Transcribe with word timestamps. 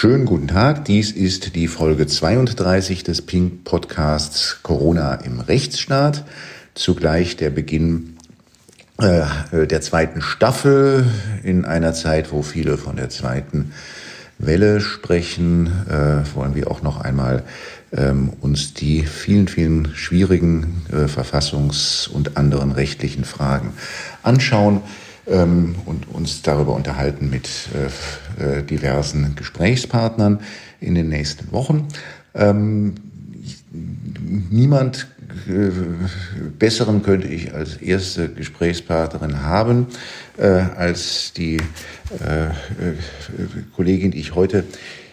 Schönen 0.00 0.24
guten 0.24 0.48
Tag. 0.48 0.86
Dies 0.86 1.12
ist 1.12 1.54
die 1.54 1.68
Folge 1.68 2.06
32 2.06 3.04
des 3.04 3.20
Pink 3.20 3.64
Podcasts 3.64 4.60
Corona 4.62 5.16
im 5.16 5.40
Rechtsstaat. 5.40 6.24
Zugleich 6.72 7.36
der 7.36 7.50
Beginn 7.50 8.16
äh, 8.96 9.66
der 9.66 9.82
zweiten 9.82 10.22
Staffel 10.22 11.04
in 11.42 11.66
einer 11.66 11.92
Zeit, 11.92 12.32
wo 12.32 12.40
viele 12.40 12.78
von 12.78 12.96
der 12.96 13.10
zweiten 13.10 13.74
Welle 14.38 14.80
sprechen, 14.80 15.66
äh, 15.66 16.34
wollen 16.34 16.54
wir 16.54 16.70
auch 16.70 16.80
noch 16.80 17.02
einmal 17.02 17.42
ähm, 17.92 18.32
uns 18.40 18.72
die 18.72 19.02
vielen, 19.02 19.48
vielen 19.48 19.94
schwierigen 19.94 20.80
äh, 20.90 21.08
Verfassungs- 21.08 22.08
und 22.08 22.38
anderen 22.38 22.72
rechtlichen 22.72 23.24
Fragen 23.24 23.74
anschauen 24.22 24.80
ähm, 25.26 25.74
und 25.86 26.08
uns 26.08 26.42
darüber 26.42 26.74
unterhalten 26.74 27.30
mit 27.30 27.48
äh, 28.38 28.58
äh, 28.58 28.62
diversen 28.62 29.34
Gesprächspartnern 29.36 30.40
in 30.80 30.94
den 30.94 31.08
nächsten 31.08 31.52
Wochen. 31.52 31.88
Ähm, 32.34 32.94
niemand 34.50 35.08
äh, 35.48 35.70
besseren 36.58 37.02
könnte 37.02 37.28
ich 37.28 37.54
als 37.54 37.76
erste 37.76 38.28
Gesprächspartnerin 38.28 39.42
haben 39.42 39.86
äh, 40.36 40.46
als 40.46 41.32
die 41.32 41.56
äh, 41.56 42.46
äh, 42.46 42.52
Kollegin, 43.76 44.10
die 44.10 44.20
ich 44.20 44.34
heute 44.34 44.64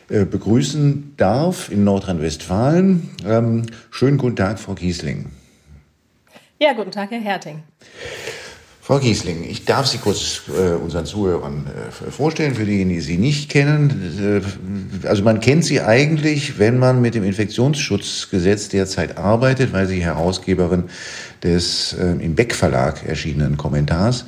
begrüßen 0.10 1.16
darf 1.18 1.70
in 1.70 1.84
Nordrhein-Westfalen. 1.84 3.10
Ähm, 3.26 3.64
schönen 3.92 4.18
guten 4.18 4.38
Tag, 4.38 4.58
Frau 4.58 4.74
Giesling. 4.74 5.26
Ja, 6.60 6.72
guten 6.72 6.92
Tag, 6.92 7.12
Herr 7.12 7.20
Herting. 7.20 7.62
Frau 8.88 9.00
Giesling, 9.00 9.44
ich 9.44 9.66
darf 9.66 9.86
Sie 9.86 9.98
kurz 9.98 10.44
äh, 10.48 10.76
unseren 10.76 11.06
Zuhörern 11.06 11.66
äh, 11.68 12.10
vorstellen, 12.10 12.56
für 12.56 12.64
diejenigen, 12.64 12.92
die 12.92 13.02
Sie 13.02 13.18
nicht 13.18 13.50
kennen. 13.50 14.42
Äh, 15.04 15.06
also 15.06 15.24
man 15.24 15.42
kennt 15.42 15.66
Sie 15.66 15.82
eigentlich, 15.82 16.58
wenn 16.58 16.80
man 16.80 17.02
mit 17.02 17.14
dem 17.14 17.26
Infektionsschutzgesetz 17.26 18.70
derzeit 18.70 19.18
arbeitet, 19.18 19.74
weil 19.74 19.88
Sie 19.88 20.02
Herausgeberin 20.02 20.86
des 21.44 21.98
äh, 22.00 22.12
im 22.12 22.36
Beck 22.36 22.56
Verlag 22.56 23.06
erschienenen 23.06 23.58
Kommentars 23.58 24.24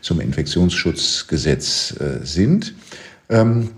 zum 0.00 0.22
Infektionsschutzgesetz 0.22 1.94
äh, 2.00 2.24
sind. 2.24 2.72
Ähm, 3.28 3.68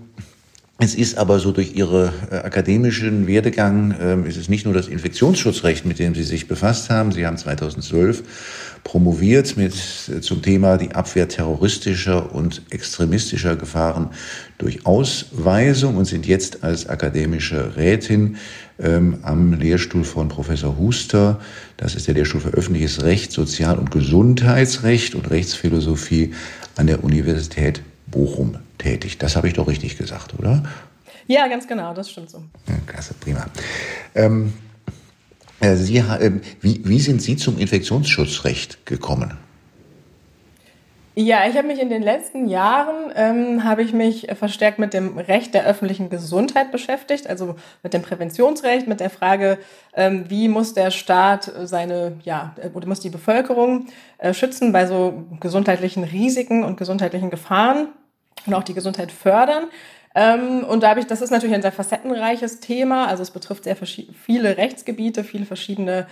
es 0.83 0.95
ist 0.95 1.19
aber 1.19 1.37
so 1.37 1.51
durch 1.51 1.75
Ihre 1.75 2.11
äh, 2.31 2.35
akademischen 2.37 3.27
Werdegang, 3.27 3.91
äh, 3.91 4.27
ist 4.27 4.37
es 4.37 4.49
nicht 4.49 4.65
nur 4.65 4.73
das 4.73 4.87
Infektionsschutzrecht, 4.87 5.85
mit 5.85 5.99
dem 5.99 6.15
Sie 6.15 6.23
sich 6.23 6.47
befasst 6.47 6.89
haben. 6.89 7.11
Sie 7.11 7.27
haben 7.27 7.37
2012 7.37 8.23
promoviert 8.83 9.57
mit, 9.57 9.73
äh, 10.09 10.21
zum 10.21 10.41
Thema 10.41 10.77
die 10.77 10.91
Abwehr 10.91 11.27
terroristischer 11.27 12.33
und 12.33 12.61
extremistischer 12.71 13.55
Gefahren 13.55 14.09
durch 14.57 14.85
Ausweisung 14.85 15.97
und 15.97 16.05
sind 16.05 16.25
jetzt 16.25 16.63
als 16.63 16.87
akademische 16.87 17.75
Rätin 17.75 18.37
ähm, 18.79 19.19
am 19.21 19.53
Lehrstuhl 19.53 20.03
von 20.03 20.27
Professor 20.27 20.77
Huster. 20.77 21.39
Das 21.77 21.95
ist 21.95 22.07
der 22.07 22.15
Lehrstuhl 22.15 22.41
für 22.41 22.49
öffentliches 22.49 23.03
Recht, 23.03 23.31
Sozial- 23.31 23.77
und 23.77 23.91
Gesundheitsrecht 23.91 25.15
und 25.15 25.29
Rechtsphilosophie 25.29 26.33
an 26.75 26.87
der 26.87 27.03
Universität 27.03 27.81
Bochum 28.07 28.57
tätig. 28.77 29.17
Das 29.17 29.35
habe 29.35 29.47
ich 29.47 29.53
doch 29.53 29.67
richtig 29.67 29.97
gesagt, 29.97 30.37
oder? 30.37 30.63
Ja, 31.27 31.47
ganz 31.47 31.67
genau, 31.67 31.93
das 31.93 32.09
stimmt 32.09 32.29
so. 32.29 32.43
Ja, 32.67 32.75
klasse, 32.85 33.13
prima. 33.13 33.45
Ähm, 34.15 34.47
äh, 34.47 34.70
Sie, 35.61 35.97
äh, 35.97 36.31
wie, 36.61 36.81
wie 36.83 36.99
sind 36.99 37.21
Sie 37.21 37.37
zum 37.37 37.59
Infektionsschutzrecht 37.59 38.85
gekommen? 38.85 39.37
Ja, 41.13 41.45
ich 41.45 41.57
habe 41.57 41.67
mich 41.67 41.81
in 41.81 41.89
den 41.89 42.01
letzten 42.01 42.47
Jahren 42.47 43.11
ähm, 43.15 43.65
habe 43.65 43.83
ich 43.83 43.91
mich 43.91 44.27
verstärkt 44.33 44.79
mit 44.79 44.93
dem 44.93 45.17
Recht 45.17 45.53
der 45.53 45.65
öffentlichen 45.65 46.09
Gesundheit 46.09 46.71
beschäftigt, 46.71 47.27
also 47.27 47.55
mit 47.83 47.93
dem 47.93 48.01
Präventionsrecht, 48.01 48.87
mit 48.87 49.01
der 49.01 49.09
Frage, 49.09 49.57
ähm, 49.93 50.29
wie 50.29 50.47
muss 50.47 50.73
der 50.73 50.89
Staat 50.89 51.51
seine, 51.63 52.13
ja, 52.23 52.55
oder 52.73 52.87
muss 52.87 53.01
die 53.01 53.09
Bevölkerung 53.09 53.87
äh, 54.19 54.33
schützen 54.33 54.71
bei 54.71 54.85
so 54.85 55.25
gesundheitlichen 55.41 56.05
Risiken 56.05 56.63
und 56.63 56.77
gesundheitlichen 56.77 57.29
Gefahren 57.29 57.89
und 58.45 58.53
auch 58.53 58.63
die 58.63 58.73
Gesundheit 58.73 59.11
fördern. 59.11 59.65
Ähm, 60.13 60.63
und 60.63 60.83
da 60.83 60.89
habe 60.89 60.99
ich, 60.99 61.07
das 61.07 61.21
ist 61.21 61.31
natürlich 61.31 61.55
ein 61.55 61.61
sehr 61.61 61.71
facettenreiches 61.71 62.59
Thema. 62.59 63.07
Also 63.07 63.23
es 63.23 63.31
betrifft 63.31 63.63
sehr 63.63 63.75
viele 63.75 64.57
Rechtsgebiete, 64.57 65.23
viele 65.23 65.45
verschiedene 65.45 66.07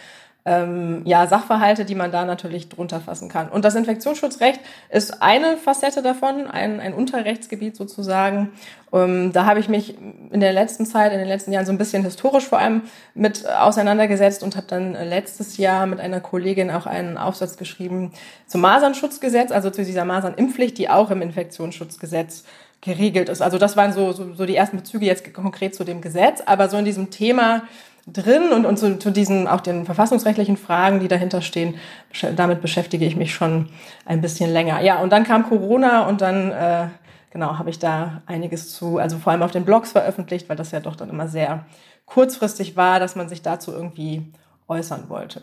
ähm, 0.46 1.02
ja, 1.06 1.28
Sachverhalte, 1.28 1.84
die 1.84 1.96
man 1.96 2.12
da 2.12 2.24
natürlich 2.26 2.70
drunter 2.70 3.02
fassen 3.02 3.30
kann. 3.30 3.50
Und 3.50 3.66
das 3.66 3.76
Infektionsschutzrecht 3.76 4.62
ist 4.90 5.22
eine 5.22 5.58
Facette 5.58 6.02
davon, 6.02 6.48
ein, 6.48 6.80
ein 6.80 6.94
Unterrechtsgebiet 6.94 7.76
sozusagen. 7.76 8.52
Ähm, 8.94 9.34
da 9.34 9.46
habe 9.46 9.60
ich 9.60 9.68
mich 9.68 9.96
in 10.32 10.40
der 10.40 10.54
letzten 10.54 10.86
Zeit, 10.86 11.12
in 11.12 11.20
den 11.20 11.28
letzten 11.28 11.52
Jahren 11.52 11.66
so 11.66 11.74
ein 11.74 11.78
bisschen 11.78 12.04
historisch 12.04 12.48
vor 12.48 12.60
allem 12.60 12.84
mit 13.14 13.48
auseinandergesetzt 13.48 14.42
und 14.42 14.56
habe 14.56 14.68
dann 14.68 14.94
letztes 14.94 15.58
Jahr 15.58 15.86
mit 15.86 16.00
einer 16.00 16.22
Kollegin 16.22 16.72
auch 16.72 16.86
einen 16.86 17.18
Aufsatz 17.18 17.58
geschrieben 17.58 18.14
zum 18.48 18.62
Masernschutzgesetz, 18.62 19.52
also 19.52 19.70
zu 19.70 19.84
dieser 19.84 20.06
Masernimpfpflicht, 20.06 20.78
die 20.78 20.90
auch 20.90 21.12
im 21.12 21.22
Infektionsschutzgesetz 21.22 22.46
geregelt 22.82 23.30
ist. 23.30 23.42
Also 23.42 23.58
das 23.58 23.76
waren 23.76 23.94
so, 23.94 24.12
so, 24.12 24.34
so 24.34 24.46
die 24.46 24.56
ersten 24.56 24.78
Bezüge 24.78 25.06
jetzt 25.06 25.34
konkret 25.34 25.76
zu 25.76 25.84
dem 25.84 26.02
Gesetz, 26.02 26.42
aber 26.46 26.70
so 26.70 26.78
in 26.78 26.86
diesem 26.86 27.10
Thema 27.10 27.64
drin 28.08 28.52
und, 28.54 28.66
und 28.66 28.78
zu, 28.78 28.98
zu 28.98 29.12
diesen 29.12 29.48
auch 29.48 29.62
den 29.62 29.86
verfassungsrechtlichen 29.86 30.58
Fragen, 30.58 31.00
die 31.00 31.08
dahinter 31.08 31.42
stehen, 31.42 31.76
damit 32.36 32.62
beschäftige 32.62 33.06
ich 33.06 33.16
mich 33.16 33.34
schon 33.34 33.70
ein 34.06 34.22
bisschen 34.22 34.52
länger. 34.52 34.82
Ja, 34.82 35.00
und 35.00 35.12
dann 35.12 35.24
kam 35.24 35.48
Corona 35.48 36.08
und 36.08 36.22
dann 36.22 36.52
äh, 36.52 36.88
genau 37.32 37.58
habe 37.58 37.70
ich 37.70 37.80
da 37.80 38.22
einiges 38.26 38.74
zu, 38.74 38.98
also 38.98 39.18
vor 39.18 39.32
allem 39.32 39.44
auf 39.44 39.52
den 39.52 39.66
Blogs 39.66 39.92
veröffentlicht, 39.92 40.50
weil 40.50 40.58
das 40.58 40.72
ja 40.72 40.80
doch 40.80 40.96
dann 40.96 41.10
immer 41.10 41.28
sehr 41.28 41.66
kurzfristig 42.06 42.76
war, 42.76 43.00
dass 43.00 43.16
man 43.16 43.30
sich 43.30 43.42
dazu 43.42 43.72
irgendwie 43.72 44.24
äußern 44.68 45.10
wollte. 45.10 45.42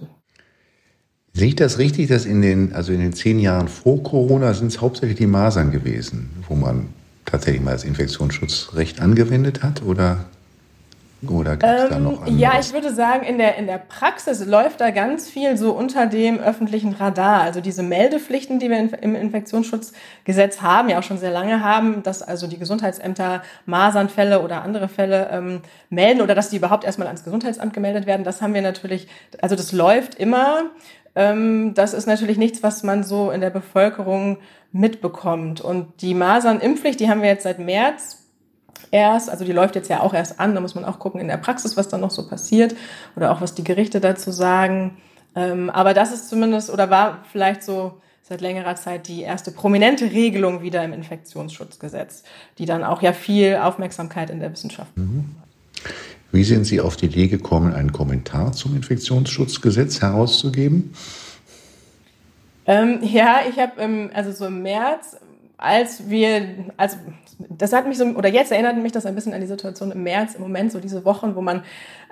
Sehe 1.32 1.48
ich 1.48 1.56
das 1.56 1.78
richtig, 1.78 2.08
dass 2.08 2.24
in 2.24 2.41
den, 2.41 2.74
also 2.74 2.92
in 2.92 3.00
den 3.00 3.12
zehn 3.12 3.38
Jahren 3.38 3.68
vor 3.68 4.03
Corona 4.03 4.54
sind 4.54 4.68
es 4.68 4.80
hauptsächlich 4.80 5.18
die 5.18 5.26
Masern 5.26 5.70
gewesen, 5.70 6.30
wo 6.48 6.54
man 6.54 6.88
tatsächlich 7.26 7.62
mal 7.62 7.72
das 7.72 7.84
Infektionsschutzrecht 7.84 9.00
angewendet 9.00 9.62
hat? 9.62 9.82
Oder, 9.82 10.25
oder 11.28 11.56
gibt 11.56 11.64
es 11.64 11.82
ähm, 11.82 11.88
da 11.91 11.98
noch 11.98 12.20
anderes? 12.22 12.41
Ja, 12.41 12.59
ich 12.60 12.72
würde 12.72 12.94
sagen, 12.94 13.26
in 13.26 13.38
der, 13.38 13.56
in 13.56 13.66
der 13.66 13.78
Praxis 13.78 14.44
läuft 14.47 14.81
da 14.81 14.91
ganz 14.91 15.28
viel 15.28 15.56
so 15.56 15.72
unter 15.72 16.06
dem 16.06 16.38
öffentlichen 16.38 16.92
Radar. 16.94 17.42
Also 17.42 17.60
diese 17.60 17.82
Meldepflichten, 17.82 18.59
die 18.59 18.70
wir 18.70 18.88
im 19.03 19.15
Infektionsschutzgesetz 19.15 20.62
haben, 20.62 20.88
ja 20.88 20.98
auch 20.98 21.03
schon 21.03 21.19
sehr 21.19 21.32
lange 21.32 21.62
haben, 21.62 22.03
dass 22.03 22.22
also 22.22 22.47
die 22.47 22.59
Gesundheitsämter 22.59 23.42
Masernfälle 23.66 24.41
oder 24.41 24.62
andere 24.62 24.88
Fälle 24.88 25.28
ähm, 25.32 25.60
melden 25.91 26.20
oder 26.22 26.34
dass 26.34 26.50
die 26.50 26.56
überhaupt 26.56 26.84
erstmal 26.84 27.09
ans 27.09 27.25
Gesundheitsamt 27.25 27.75
gemeldet 27.75 28.06
werden, 28.06 28.25
das 28.25 28.41
haben 28.41 28.54
wir 28.54 28.62
natürlich, 28.62 29.09
also 29.42 29.56
das 29.56 29.72
läuft 29.72 30.15
immer. 30.15 30.70
Ähm, 31.16 31.72
das 31.75 31.94
ist 31.94 32.06
natürlich 32.06 32.37
nichts, 32.37 32.62
was 32.62 32.82
man 32.82 33.03
so 33.03 33.31
in 33.31 33.41
der 33.41 33.50
Bevölkerung 33.50 34.38
mitbekommt. 34.71 35.60
Und 35.62 36.03
die 36.03 36.15
Masernimpfpflicht, 36.15 37.00
die 37.00 37.09
haben 37.09 37.22
wir 37.22 37.31
jetzt 37.31 37.44
seit 37.44 37.59
März 37.59 38.22
erst, 38.91 39.31
also 39.31 39.44
die 39.44 39.53
läuft 39.53 39.75
jetzt 39.75 39.88
ja 39.88 40.00
auch 40.00 40.15
erst 40.15 40.38
an, 40.38 40.54
da 40.54 40.60
muss 40.60 40.75
man 40.75 40.84
auch 40.84 40.99
gucken 40.99 41.21
in 41.21 41.28
der 41.28 41.38
Praxis, 41.38 41.77
was 41.77 41.88
dann 41.88 42.03
noch 42.03 42.10
so 42.10 42.28
passiert 42.28 42.77
oder 43.16 43.32
auch 43.32 43.41
was 43.41 43.54
die 43.54 43.65
Gerichte 43.65 44.00
dazu 44.00 44.31
sagen. 44.31 44.99
Ähm, 45.34 45.71
aber 45.71 45.94
das 45.94 46.12
ist 46.12 46.28
zumindest 46.28 46.71
oder 46.71 46.91
war 46.91 47.25
vielleicht 47.33 47.62
so 47.62 48.00
seit 48.22 48.41
längerer 48.41 48.77
Zeit 48.77 49.09
die 49.09 49.22
erste 49.22 49.53
prominente 49.53 50.10
Regelung 50.10 50.60
wieder 50.60 50.84
im 50.84 50.93
Infektionsschutzgesetz, 50.93 52.25
die 52.59 52.66
dann 52.66 52.84
auch 52.84 53.00
ja 53.00 53.12
viel 53.12 53.56
Aufmerksamkeit 53.56 54.31
in 54.31 54.41
der 54.41 54.53
Wissenschaft 54.53 54.97
mhm. 54.97 55.37
Wie 56.36 56.44
sind 56.44 56.64
Sie 56.64 56.82
auf 56.82 56.98
die 56.98 57.06
Idee 57.06 57.28
gekommen, 57.28 57.72
einen 57.72 57.92
Kommentar 57.92 58.52
zum 58.52 58.76
Infektionsschutzgesetz 58.76 60.02
herauszugeben? 60.02 60.92
Ähm, 62.66 62.98
ja, 63.00 63.41
ich 63.48 63.58
habe 63.58 63.80
ähm, 63.80 64.10
also 64.12 64.32
so 64.32 64.44
im 64.44 64.62
März, 64.62 65.16
als 65.56 66.10
wir, 66.10 66.47
also 66.76 66.98
das 67.38 67.72
hat 67.72 67.88
mich 67.88 67.97
so, 67.97 68.04
oder 68.04 68.28
jetzt 68.28 68.52
erinnert 68.52 68.76
mich 68.76 68.92
das 68.92 69.06
ein 69.06 69.14
bisschen 69.14 69.32
an 69.32 69.41
die 69.41 69.47
Situation 69.47 69.91
im 69.92 70.02
März, 70.02 70.34
im 70.34 70.42
Moment, 70.42 70.72
so 70.72 70.78
diese 70.78 71.06
Wochen, 71.06 71.36
wo 71.36 71.41
man 71.41 71.62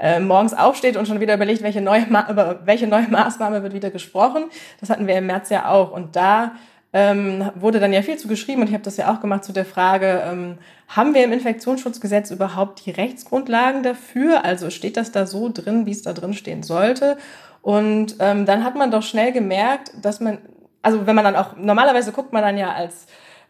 äh, 0.01 0.21
morgens 0.21 0.55
aufsteht 0.55 0.97
und 0.97 1.07
schon 1.07 1.21
wieder 1.21 1.35
überlegt, 1.35 1.63
welche 1.63 1.83
neue, 1.83 2.07
über 2.07 2.61
welche 2.65 2.87
neue 2.87 3.09
Maßnahme 3.09 3.63
wird 3.63 3.75
wieder 3.75 3.91
gesprochen. 3.91 4.45
Das 4.81 4.89
hatten 4.89 5.07
wir 5.07 5.19
im 5.19 5.27
März 5.27 5.51
ja 5.51 5.69
auch. 5.69 5.93
Und 5.93 6.17
da 6.17 6.53
ähm, 6.95 7.51
wurde 7.57 7.81
dann 7.81 7.93
ja 7.93 8.03
viel 8.03 8.17
zu 8.17 8.29
geschrieben 8.29 8.63
und 8.63 8.69
ich 8.69 8.73
habe 8.73 8.85
das 8.85 8.97
ja 8.97 9.13
auch 9.13 9.21
gemacht 9.21 9.43
zu 9.45 9.53
der 9.53 9.65
Frage, 9.65 10.23
ähm, 10.25 10.59
haben 10.87 11.13
wir 11.13 11.25
im 11.25 11.33
Infektionsschutzgesetz 11.33 12.31
überhaupt 12.31 12.87
die 12.87 12.93
Rechtsgrundlagen 12.93 13.83
dafür? 13.83 14.45
Also 14.45 14.71
steht 14.71 14.97
das 14.97 15.11
da 15.11 15.27
so 15.27 15.51
drin, 15.53 15.87
wie 15.87 15.91
es 15.91 16.03
da 16.03 16.13
drin 16.13 16.35
stehen 16.35 16.63
sollte? 16.63 17.19
Und 17.63 18.15
ähm, 18.21 18.47
dann 18.47 18.63
hat 18.63 18.77
man 18.77 18.93
doch 18.93 19.03
schnell 19.03 19.33
gemerkt, 19.33 19.91
dass 20.01 20.21
man, 20.21 20.39
also 20.83 21.05
wenn 21.05 21.17
man 21.17 21.25
dann 21.25 21.35
auch, 21.35 21.57
normalerweise 21.57 22.13
guckt 22.13 22.33
man 22.33 22.43
dann 22.43 22.57
ja 22.57 22.73
als, 22.73 23.07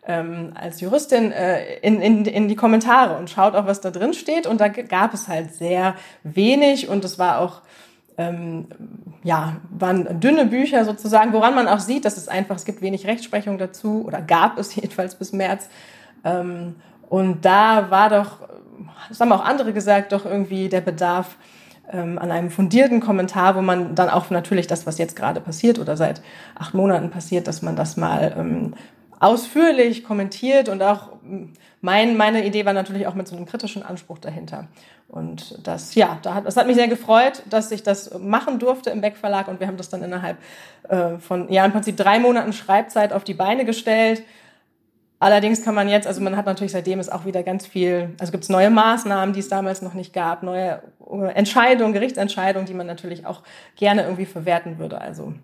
ähm, 0.07 0.53
als 0.55 0.81
Juristin 0.81 1.31
äh, 1.31 1.77
in, 1.81 2.01
in, 2.01 2.25
in 2.25 2.49
die 2.49 2.57
Kommentare 2.57 3.19
und 3.19 3.29
schaut 3.29 3.55
auch, 3.55 3.67
was 3.67 3.83
da 3.83 3.91
drin 3.91 4.15
steht. 4.15 4.47
Und 4.47 4.63
da 4.63 4.69
gab 4.69 5.13
es 5.13 5.29
halt 5.29 5.53
sehr 5.53 5.97
wenig 6.23 6.89
und 6.89 7.05
es 7.05 7.19
war 7.19 7.41
auch, 7.41 7.61
ähm, 8.17 8.67
ja, 9.23 9.57
waren 9.71 10.21
dünne 10.21 10.47
Bücher 10.47 10.85
sozusagen, 10.85 11.33
woran 11.33 11.55
man 11.55 11.69
auch 11.69 11.81
sieht, 11.81 12.05
dass 12.05 12.17
es 12.17 12.29
einfach, 12.29 12.57
es 12.57 12.65
gibt 12.65 12.81
wenig 12.83 13.07
Rechtsprechung 13.07 13.59
dazu 13.59 14.05
oder 14.07 14.21
gab 14.21 14.59
es 14.59 14.75
jedenfalls 14.77 15.17
bis 15.17 15.33
März. 15.33 15.69
Ähm, 16.25 16.77
und 17.09 17.45
da 17.45 17.91
war 17.91 18.09
doch 18.09 18.39
das 19.09 19.21
haben 19.21 19.33
auch 19.33 19.45
andere 19.45 19.73
gesagt, 19.73 20.13
doch 20.13 20.25
irgendwie 20.25 20.69
der 20.69 20.81
Bedarf 20.81 21.37
ähm, 21.91 22.19
an 22.19 22.31
einem 22.31 22.51
fundierten 22.51 23.01
Kommentar, 23.01 23.57
wo 23.57 23.61
man 23.61 23.95
dann 23.95 24.09
auch 24.09 24.31
natürlich 24.31 24.67
das, 24.67 24.87
was 24.87 24.99
jetzt 24.99 25.17
gerade 25.17 25.41
passiert 25.41 25.79
oder 25.79 25.97
seit 25.97 26.23
acht 26.55 26.75
Monaten 26.75 27.11
passiert, 27.11 27.47
dass 27.47 27.63
man 27.63 27.77
das 27.77 27.97
mal 27.97 28.35
ähm, 28.37 28.75
ausführlich 29.21 30.05
kommentiert 30.05 30.69
und 30.69 30.83
auch 30.83 31.11
mein, 31.81 32.17
meine 32.17 32.47
Idee 32.47 32.65
war 32.65 32.73
natürlich 32.73 33.07
auch 33.07 33.15
mit 33.15 33.29
so 33.29 33.37
einem 33.37 33.47
kritischen 33.47 33.83
Anspruch 33.83 34.19
dahinter. 34.19 34.69
Und 35.09 35.59
das, 35.67 35.95
ja, 35.95 36.19
da 36.23 36.35
hat, 36.35 36.47
das 36.47 36.57
hat 36.57 36.67
mich 36.67 36.77
sehr 36.77 36.89
gefreut, 36.89 37.43
dass 37.51 37.71
ich 37.71 37.83
das 37.83 38.19
machen 38.19 38.59
durfte 38.59 38.91
im 38.91 39.01
Beck 39.01 39.17
Verlag 39.17 39.49
und 39.49 39.61
wir 39.61 39.67
haben 39.67 39.77
das 39.77 39.91
dann 39.91 40.03
innerhalb 40.03 40.39
äh, 40.89 41.19
von, 41.19 41.53
ja, 41.53 41.65
im 41.65 41.73
Prinzip 41.73 41.97
drei 41.97 42.19
Monaten 42.19 42.53
Schreibzeit 42.53 43.13
auf 43.13 43.23
die 43.23 43.35
Beine 43.35 43.65
gestellt. 43.65 44.23
Allerdings 45.21 45.63
kann 45.63 45.75
man 45.75 45.89
jetzt, 45.89 46.07
also 46.07 46.21
man 46.21 46.37
hat 46.37 46.47
natürlich 46.47 46.73
seitdem 46.73 47.01
ist 47.01 47.13
auch 47.13 47.25
wieder 47.25 47.43
ganz 47.43 47.67
viel, 47.67 48.15
also 48.19 48.33
gibt 48.33 48.45
es 48.45 48.51
neue 48.51 48.71
Maßnahmen, 48.71 49.33
die 49.33 49.41
es 49.41 49.49
damals 49.49 49.81
noch 49.81 49.95
nicht 49.95 50.13
gab, 50.13 50.43
neue 50.43 50.83
äh, 51.11 51.33
Entscheidungen, 51.35 51.93
Gerichtsentscheidungen, 51.93 52.67
die 52.67 52.75
man 52.75 52.87
natürlich 52.87 53.25
auch 53.27 53.43
gerne 53.77 54.03
irgendwie 54.03 54.27
verwerten 54.27 54.79
würde. 54.79 55.01
Also 55.01 55.35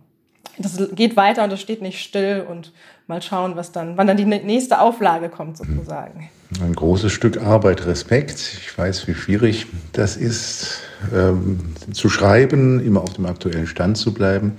das 0.63 0.79
geht 0.95 1.17
weiter 1.17 1.45
und 1.45 1.53
es 1.53 1.61
steht 1.61 1.83
nicht 1.83 2.01
still 2.01 2.45
und 2.49 2.73
mal 3.07 3.21
schauen, 3.21 3.57
was 3.57 3.73
dann, 3.73 3.97
wann 3.97 4.07
dann 4.07 4.17
die 4.17 4.25
nächste 4.25 4.81
Auflage 4.81 5.29
kommt 5.29 5.57
sozusagen. 5.59 6.31
Ein 6.63 6.75
großes 6.75 7.13
Stück 7.13 7.41
Arbeit, 7.41 7.87
Respekt. 7.87 8.39
Ich 8.61 8.77
weiß, 8.77 9.07
wie 9.09 9.15
schwierig 9.15 9.67
das 9.93 10.17
ist, 10.17 10.81
ähm, 11.15 11.75
zu 11.93 12.09
schreiben, 12.09 12.85
immer 12.85 13.03
auf 13.03 13.15
dem 13.15 13.27
aktuellen 13.27 13.67
Stand 13.67 13.99
zu 13.99 14.15
bleiben 14.15 14.53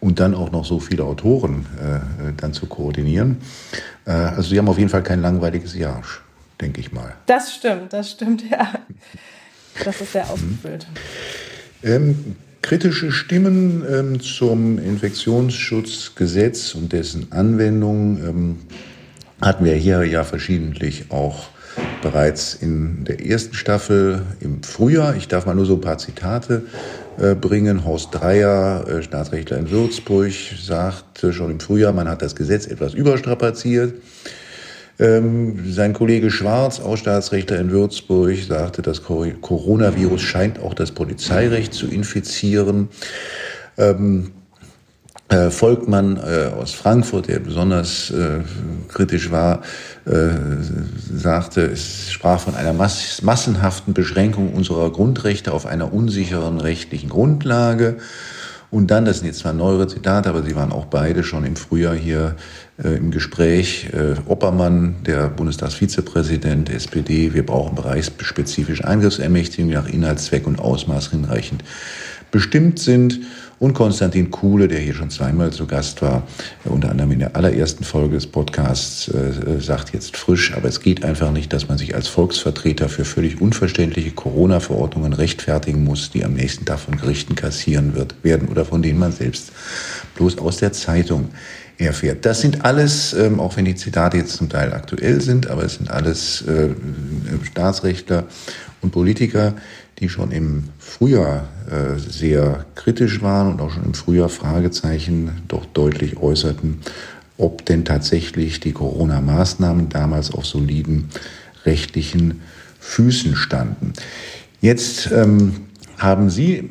und 0.00 0.20
dann 0.20 0.34
auch 0.34 0.50
noch 0.50 0.64
so 0.64 0.78
viele 0.78 1.04
Autoren 1.04 1.66
äh, 1.80 2.32
dann 2.36 2.52
zu 2.52 2.66
koordinieren. 2.66 3.38
Äh, 4.06 4.12
also 4.12 4.50
Sie 4.50 4.58
haben 4.58 4.68
auf 4.68 4.78
jeden 4.78 4.90
Fall 4.90 5.02
kein 5.02 5.20
langweiliges 5.20 5.74
Jahr, 5.74 6.02
denke 6.60 6.80
ich 6.80 6.92
mal. 6.92 7.14
Das 7.26 7.54
stimmt, 7.54 7.92
das 7.92 8.10
stimmt, 8.10 8.44
ja. 8.50 8.72
Das 9.84 10.00
ist 10.00 10.12
sehr 10.12 10.28
ausgefüllt. 10.30 10.86
Ähm, 11.82 12.36
kritische 12.66 13.12
Stimmen 13.12 13.84
ähm, 13.88 14.20
zum 14.20 14.78
Infektionsschutzgesetz 14.78 16.74
und 16.74 16.92
dessen 16.92 17.30
Anwendung 17.30 18.18
ähm, 18.18 18.56
hatten 19.40 19.64
wir 19.64 19.74
hier 19.74 20.02
ja 20.02 20.24
verschiedentlich 20.24 21.12
auch 21.12 21.50
bereits 22.02 22.54
in 22.54 23.04
der 23.04 23.24
ersten 23.24 23.54
Staffel 23.54 24.22
im 24.40 24.64
Frühjahr. 24.64 25.14
Ich 25.14 25.28
darf 25.28 25.46
mal 25.46 25.54
nur 25.54 25.64
so 25.64 25.74
ein 25.74 25.80
paar 25.80 25.98
Zitate 25.98 26.62
äh, 27.20 27.36
bringen. 27.36 27.84
Horst 27.84 28.08
Dreier, 28.12 28.84
äh, 28.88 29.00
Staatsrechtler 29.00 29.58
in 29.58 29.70
Würzburg, 29.70 30.32
sagte 30.60 31.32
schon 31.32 31.52
im 31.52 31.60
Frühjahr, 31.60 31.92
man 31.92 32.08
hat 32.08 32.20
das 32.20 32.34
Gesetz 32.34 32.66
etwas 32.66 32.94
überstrapaziert. 32.94 33.94
Ähm, 34.98 35.72
sein 35.72 35.92
Kollege 35.92 36.30
Schwarz, 36.30 36.80
auch 36.80 36.96
Staatsrechter 36.96 37.58
in 37.58 37.70
Würzburg, 37.70 38.36
sagte, 38.36 38.80
das 38.80 39.02
Coronavirus 39.02 40.22
scheint 40.22 40.58
auch 40.58 40.72
das 40.72 40.92
Polizeirecht 40.92 41.74
zu 41.74 41.86
infizieren. 41.86 42.88
Ähm, 43.76 44.32
äh, 45.28 45.50
Volkmann 45.50 46.18
äh, 46.18 46.52
aus 46.54 46.72
Frankfurt, 46.72 47.28
der 47.28 47.40
besonders 47.40 48.10
äh, 48.10 48.40
kritisch 48.88 49.30
war, 49.32 49.62
äh, 50.04 50.28
sagte, 51.12 51.62
es 51.62 52.12
sprach 52.12 52.40
von 52.40 52.54
einer 52.54 52.72
mass 52.72 53.20
massenhaften 53.22 53.92
Beschränkung 53.92 54.54
unserer 54.54 54.90
Grundrechte 54.92 55.52
auf 55.52 55.66
einer 55.66 55.92
unsicheren 55.92 56.60
rechtlichen 56.60 57.08
Grundlage. 57.08 57.96
Und 58.70 58.90
dann, 58.90 59.04
das 59.04 59.18
sind 59.18 59.26
jetzt 59.26 59.40
zwar 59.40 59.52
neuere 59.52 59.88
Zitate, 59.88 60.28
aber 60.28 60.42
sie 60.42 60.54
waren 60.54 60.72
auch 60.72 60.86
beide 60.86 61.24
schon 61.24 61.44
im 61.44 61.56
Frühjahr 61.56 61.94
hier 61.94 62.36
im 62.82 63.10
Gespräch. 63.10 63.88
Äh, 63.92 64.14
Oppermann, 64.26 64.96
der 65.06 65.28
Bundestagsvizepräsident 65.28 66.68
SPD, 66.70 67.32
wir 67.32 67.44
brauchen 67.44 67.74
bereichsspezifische 67.74 68.86
Eingriffsermächtigungen, 68.86 69.70
die 69.70 69.76
nach 69.76 69.88
Inhaltszweck 69.88 70.46
und 70.46 70.58
Ausmaß 70.58 71.10
hinreichend 71.10 71.64
bestimmt 72.30 72.78
sind 72.78 73.20
und 73.58 73.72
Konstantin 73.72 74.30
Kuhle, 74.30 74.68
der 74.68 74.80
hier 74.80 74.92
schon 74.92 75.08
zweimal 75.08 75.50
zu 75.50 75.66
Gast 75.66 76.02
war, 76.02 76.24
unter 76.64 76.90
anderem 76.90 77.12
in 77.12 77.20
der 77.20 77.36
allerersten 77.36 77.84
Folge 77.84 78.16
des 78.16 78.26
Podcasts, 78.26 79.08
äh, 79.08 79.60
sagt 79.60 79.94
jetzt 79.94 80.16
frisch, 80.16 80.52
aber 80.54 80.68
es 80.68 80.80
geht 80.80 81.02
einfach 81.04 81.30
nicht, 81.30 81.54
dass 81.54 81.68
man 81.68 81.78
sich 81.78 81.94
als 81.94 82.08
Volksvertreter 82.08 82.90
für 82.90 83.06
völlig 83.06 83.40
unverständliche 83.40 84.10
Corona-Verordnungen 84.10 85.14
rechtfertigen 85.14 85.84
muss, 85.84 86.10
die 86.10 86.24
am 86.24 86.34
nächsten 86.34 86.66
Tag 86.66 86.80
von 86.80 86.98
Gerichten 86.98 87.34
kassieren 87.34 87.94
wird, 87.94 88.16
werden 88.22 88.48
oder 88.48 88.66
von 88.66 88.82
denen 88.82 88.98
man 88.98 89.12
selbst 89.12 89.52
bloß 90.16 90.36
aus 90.38 90.58
der 90.58 90.72
Zeitung 90.72 91.30
erfährt. 91.78 92.24
Das 92.24 92.40
sind 92.40 92.64
alles, 92.64 93.12
ähm, 93.12 93.40
auch 93.40 93.56
wenn 93.56 93.64
die 93.64 93.74
Zitate 93.74 94.16
jetzt 94.16 94.36
zum 94.36 94.48
Teil 94.48 94.72
aktuell 94.72 95.20
sind, 95.20 95.48
aber 95.48 95.64
es 95.64 95.74
sind 95.74 95.90
alles 95.90 96.42
äh, 96.42 96.70
Staatsrechtler 97.44 98.24
und 98.80 98.92
Politiker, 98.92 99.54
die 99.98 100.08
schon 100.08 100.30
im 100.30 100.64
Frühjahr 100.78 101.48
äh, 101.70 101.98
sehr 101.98 102.66
kritisch 102.74 103.22
waren 103.22 103.52
und 103.52 103.60
auch 103.60 103.70
schon 103.70 103.84
im 103.84 103.94
Frühjahr 103.94 104.28
Fragezeichen 104.28 105.42
doch 105.48 105.66
deutlich 105.66 106.16
äußerten, 106.18 106.80
ob 107.38 107.64
denn 107.66 107.84
tatsächlich 107.84 108.60
die 108.60 108.72
Corona-Maßnahmen 108.72 109.88
damals 109.88 110.30
auf 110.30 110.46
soliden 110.46 111.10
rechtlichen 111.64 112.40
Füßen 112.80 113.36
standen. 113.36 113.92
Jetzt 114.60 115.10
ähm, 115.12 115.66
haben 115.98 116.30
Sie 116.30 116.70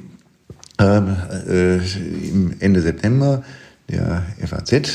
ähm, 0.80 1.16
äh, 1.48 1.78
im 1.78 2.56
Ende 2.60 2.82
September 2.82 3.44
der 3.90 4.24
FAZ 4.46 4.74
äh, 4.74 4.92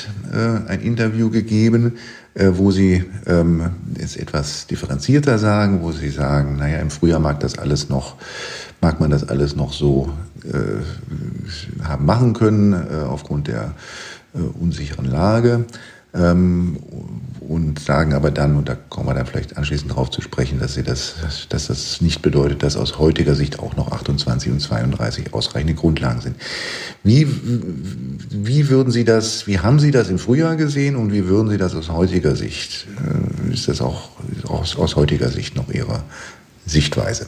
ein 0.66 0.80
Interview 0.80 1.30
gegeben, 1.30 1.96
äh, 2.34 2.50
wo 2.52 2.70
sie 2.70 3.04
ähm, 3.26 3.70
jetzt 3.98 4.16
etwas 4.16 4.66
differenzierter 4.66 5.38
sagen, 5.38 5.82
wo 5.82 5.92
sie 5.92 6.10
sagen, 6.10 6.56
naja, 6.56 6.78
im 6.78 6.90
Frühjahr 6.90 7.20
mag 7.20 7.40
das 7.40 7.58
alles 7.58 7.88
noch, 7.88 8.16
mag 8.80 9.00
man 9.00 9.10
das 9.10 9.28
alles 9.28 9.56
noch 9.56 9.72
so 9.72 10.10
äh, 10.44 11.84
haben 11.84 12.06
machen 12.06 12.32
können 12.32 12.72
äh, 12.72 13.04
aufgrund 13.04 13.48
der 13.48 13.74
äh, 14.34 14.38
unsicheren 14.38 15.06
Lage. 15.06 15.64
Ähm, 16.14 16.78
und 17.50 17.80
sagen 17.80 18.12
aber 18.12 18.30
dann, 18.30 18.56
und 18.56 18.68
da 18.68 18.76
kommen 18.76 19.08
wir 19.08 19.14
dann 19.14 19.26
vielleicht 19.26 19.56
anschließend 19.56 19.90
darauf 19.90 20.10
zu 20.10 20.20
sprechen, 20.20 20.60
dass 20.60 20.74
sie 20.74 20.84
das, 20.84 21.46
dass 21.48 21.66
das 21.66 22.00
nicht 22.00 22.22
bedeutet, 22.22 22.62
dass 22.62 22.76
aus 22.76 22.98
heutiger 22.98 23.34
Sicht 23.34 23.58
auch 23.58 23.74
noch 23.76 23.90
28 23.90 24.52
und 24.52 24.60
32 24.60 25.34
ausreichende 25.34 25.74
Grundlagen 25.74 26.20
sind. 26.20 26.36
Wie, 27.02 27.26
wie 28.30 28.68
würden 28.68 28.92
Sie 28.92 29.04
das, 29.04 29.48
wie 29.48 29.58
haben 29.58 29.80
Sie 29.80 29.90
das 29.90 30.10
im 30.10 30.20
Frühjahr 30.20 30.54
gesehen 30.54 30.94
und 30.94 31.12
wie 31.12 31.26
würden 31.26 31.48
Sie 31.48 31.58
das 31.58 31.74
aus 31.74 31.88
heutiger 31.90 32.36
Sicht, 32.36 32.86
äh, 33.48 33.52
ist 33.52 33.66
das 33.66 33.80
auch 33.80 34.10
aus, 34.46 34.76
aus 34.76 34.94
heutiger 34.94 35.28
Sicht 35.28 35.56
noch 35.56 35.70
Ihre 35.70 36.02
Sichtweise? 36.66 37.26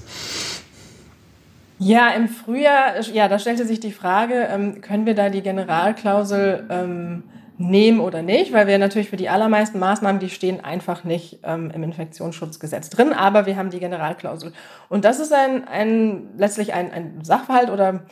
Ja, 1.81 2.11
im 2.11 2.29
Frühjahr, 2.29 3.01
ja, 3.13 3.27
da 3.27 3.41
stellte 3.41 3.67
sich 3.67 3.81
die 3.81 3.91
Frage, 3.91 4.47
ähm, 4.53 4.81
können 4.83 5.05
wir 5.05 5.17
da 5.17 5.31
die 5.31 5.43
Generalklausel 5.43 6.65
ähm, 6.71 7.25
nehmen 7.59 8.01
oder 8.01 8.23
nicht, 8.23 8.53
weil 8.53 8.67
wir 8.67 8.79
natürlich 8.79 9.11
für 9.11 9.17
die 9.17 9.29
allermeisten 9.29 9.79
Maßnahmen, 9.79 10.21
die 10.21 10.31
stehen 10.31 10.65
einfach 10.65 11.05
nicht 11.05 11.41
ähm, 11.45 11.71
im 11.71 11.83
Infektionsschutzgesetz 11.83 12.91
drin, 12.91 13.13
aber 13.13 13.47
wir 13.47 13.57
haben 13.57 13.71
die 13.71 13.81
Generalklausel. 13.81 14.53
Und 14.89 15.05
das 15.05 15.21
ist 15.21 15.33
ein, 15.33 15.69
ein 15.69 16.31
letztlich 16.37 16.75
ein, 16.75 16.91
ein 16.91 17.25
Sachverhalt 17.25 17.71
oder 17.71 18.05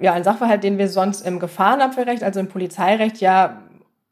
ja, 0.00 0.12
ein 0.12 0.24
Sachverhalt, 0.24 0.64
den 0.64 0.78
wir 0.78 0.88
sonst 0.88 1.26
im 1.26 1.38
Gefahrenabwehrrecht, 1.38 2.22
also 2.22 2.40
im 2.40 2.48
Polizeirecht 2.48 3.18
ja 3.18 3.62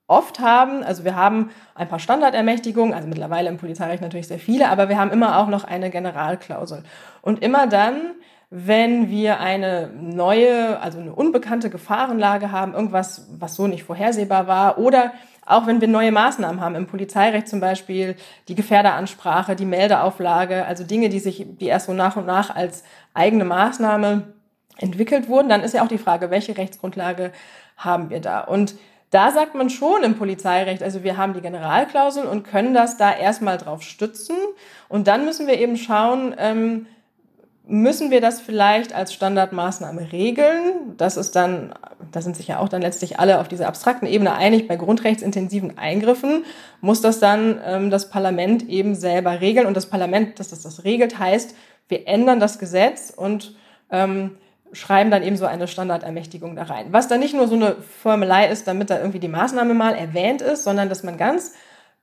oft 0.07 0.39
haben. 0.41 0.83
Also 0.83 1.05
wir 1.05 1.17
haben 1.17 1.51
ein 1.75 1.89
paar 1.89 1.99
Standardermächtigungen, 1.99 2.95
also 2.95 3.09
mittlerweile 3.09 3.49
im 3.49 3.57
Polizeirecht 3.57 4.03
natürlich 4.03 4.29
sehr 4.29 4.39
viele, 4.39 4.69
aber 4.69 4.89
wir 4.89 4.99
haben 4.99 5.11
immer 5.11 5.39
auch 5.39 5.49
noch 5.49 5.65
eine 5.65 5.91
Generalklausel. 5.91 6.85
Und 7.23 7.43
immer 7.43 7.67
dann, 7.67 8.13
wenn 8.57 9.11
wir 9.11 9.41
eine 9.41 9.91
neue, 10.01 10.79
also 10.79 11.01
eine 11.01 11.13
unbekannte 11.13 11.71
Gefahrenlage 11.71 12.53
haben, 12.53 12.73
irgendwas, 12.73 13.27
was 13.37 13.57
so 13.57 13.67
nicht 13.67 13.83
vorhersehbar 13.83 14.47
war, 14.47 14.79
oder 14.79 15.13
auch 15.45 15.67
wenn 15.67 15.81
wir 15.81 15.89
neue 15.89 16.13
Maßnahmen 16.13 16.61
haben, 16.61 16.77
im 16.77 16.87
Polizeirecht 16.87 17.49
zum 17.49 17.59
Beispiel 17.59 18.15
die 18.47 18.55
Gefährderansprache, 18.55 19.57
die 19.57 19.65
Meldeauflage, 19.65 20.67
also 20.67 20.85
Dinge, 20.85 21.09
die 21.09 21.19
sich, 21.19 21.45
die 21.59 21.67
erst 21.67 21.87
so 21.87 21.95
nach 21.95 22.15
und 22.15 22.27
nach 22.27 22.55
als 22.55 22.85
eigene 23.13 23.45
Maßnahme 23.45 24.23
entwickelt 24.79 25.29
wurden, 25.29 25.49
dann 25.49 25.65
ist 25.65 25.75
ja 25.75 25.83
auch 25.83 25.89
die 25.89 25.99
Frage, 25.99 26.31
welche 26.31 26.57
Rechtsgrundlage 26.57 27.33
haben 27.77 28.09
wir 28.09 28.21
da? 28.21 28.39
Und 28.39 28.77
da 29.11 29.33
sagt 29.33 29.57
man 29.57 29.69
schon 29.69 30.05
im 30.05 30.15
Polizeirecht, 30.15 30.83
also 30.85 31.03
wir 31.03 31.17
haben 31.17 31.35
die 31.35 31.41
Generalklausel 31.41 32.25
und 32.25 32.45
können 32.45 32.73
das 32.73 32.99
da 32.99 33.13
erstmal 33.13 33.59
drauf 33.59 33.83
stützen. 33.83 34.37
Und 34.89 35.09
dann 35.09 35.25
müssen 35.25 35.49
wir 35.49 35.59
eben 35.59 35.77
schauen, 35.77 36.37
ähm, 36.39 36.87
müssen 37.67 38.11
wir 38.11 38.21
das 38.21 38.41
vielleicht 38.41 38.95
als 38.95 39.15
Standardmaßnahme 39.15 40.13
regeln. 40.13 40.95
Das 40.99 41.17
ist 41.17 41.35
dann, 41.35 41.73
da 42.13 42.21
sind 42.21 42.37
sich 42.37 42.49
ja 42.49 42.59
auch 42.59 42.69
dann 42.69 42.83
letztlich 42.83 43.19
alle 43.19 43.41
auf 43.41 43.49
dieser 43.49 43.69
abstrakten 43.69 44.07
Ebene 44.07 44.35
einig, 44.35 44.69
bei 44.69 44.77
grundrechtsintensiven 44.77 45.79
Eingriffen 45.79 46.45
muss 46.81 47.01
das 47.01 47.21
dann 47.21 47.61
ähm, 47.65 47.91
das 47.91 48.11
Parlament 48.11 48.69
eben 48.69 48.95
selber 48.95 49.41
regeln. 49.41 49.67
Und 49.67 49.77
das 49.77 49.87
Parlament, 49.87 50.39
dass 50.39 50.51
das 50.51 50.63
das 50.63 50.85
regelt, 50.85 51.19
heißt, 51.19 51.55
wir 51.89 52.07
ändern 52.07 52.39
das 52.39 52.59
Gesetz 52.59 53.11
und 53.11 53.55
ähm, 53.91 54.37
schreiben 54.73 55.11
dann 55.11 55.23
eben 55.23 55.37
so 55.37 55.47
eine 55.47 55.67
Standardermächtigung 55.67 56.57
da 56.57 56.65
rein. 56.65 56.89
Was 56.91 57.09
dann 57.09 57.21
nicht 57.21 57.35
nur 57.35 57.49
so 57.49 57.55
eine 57.55 57.77
Formelei 57.77 58.49
ist, 58.49 58.67
damit 58.67 58.91
da 58.91 58.99
irgendwie 58.99 59.21
die 59.21 59.29
Maßnahme 59.29 59.73
mal 59.73 59.95
erwähnt 59.95 60.43
ist, 60.43 60.65
sondern 60.65 60.89
dass 60.91 61.03
man 61.03 61.17
ganz 61.17 61.55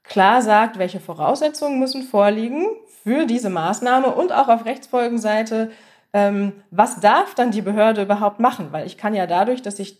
klar 0.03 0.41
sagt, 0.41 0.79
welche 0.79 0.99
Voraussetzungen 0.99 1.79
müssen 1.79 2.03
vorliegen 2.03 2.65
für 3.03 3.25
diese 3.25 3.49
Maßnahme 3.49 4.07
und 4.07 4.31
auch 4.31 4.47
auf 4.47 4.65
Rechtsfolgenseite, 4.65 5.71
ähm, 6.13 6.53
was 6.71 6.99
darf 6.99 7.35
dann 7.35 7.51
die 7.51 7.61
Behörde 7.61 8.03
überhaupt 8.03 8.39
machen? 8.39 8.67
Weil 8.71 8.85
ich 8.85 8.97
kann 8.97 9.13
ja 9.13 9.27
dadurch, 9.27 9.61
dass 9.61 9.79
ich 9.79 9.97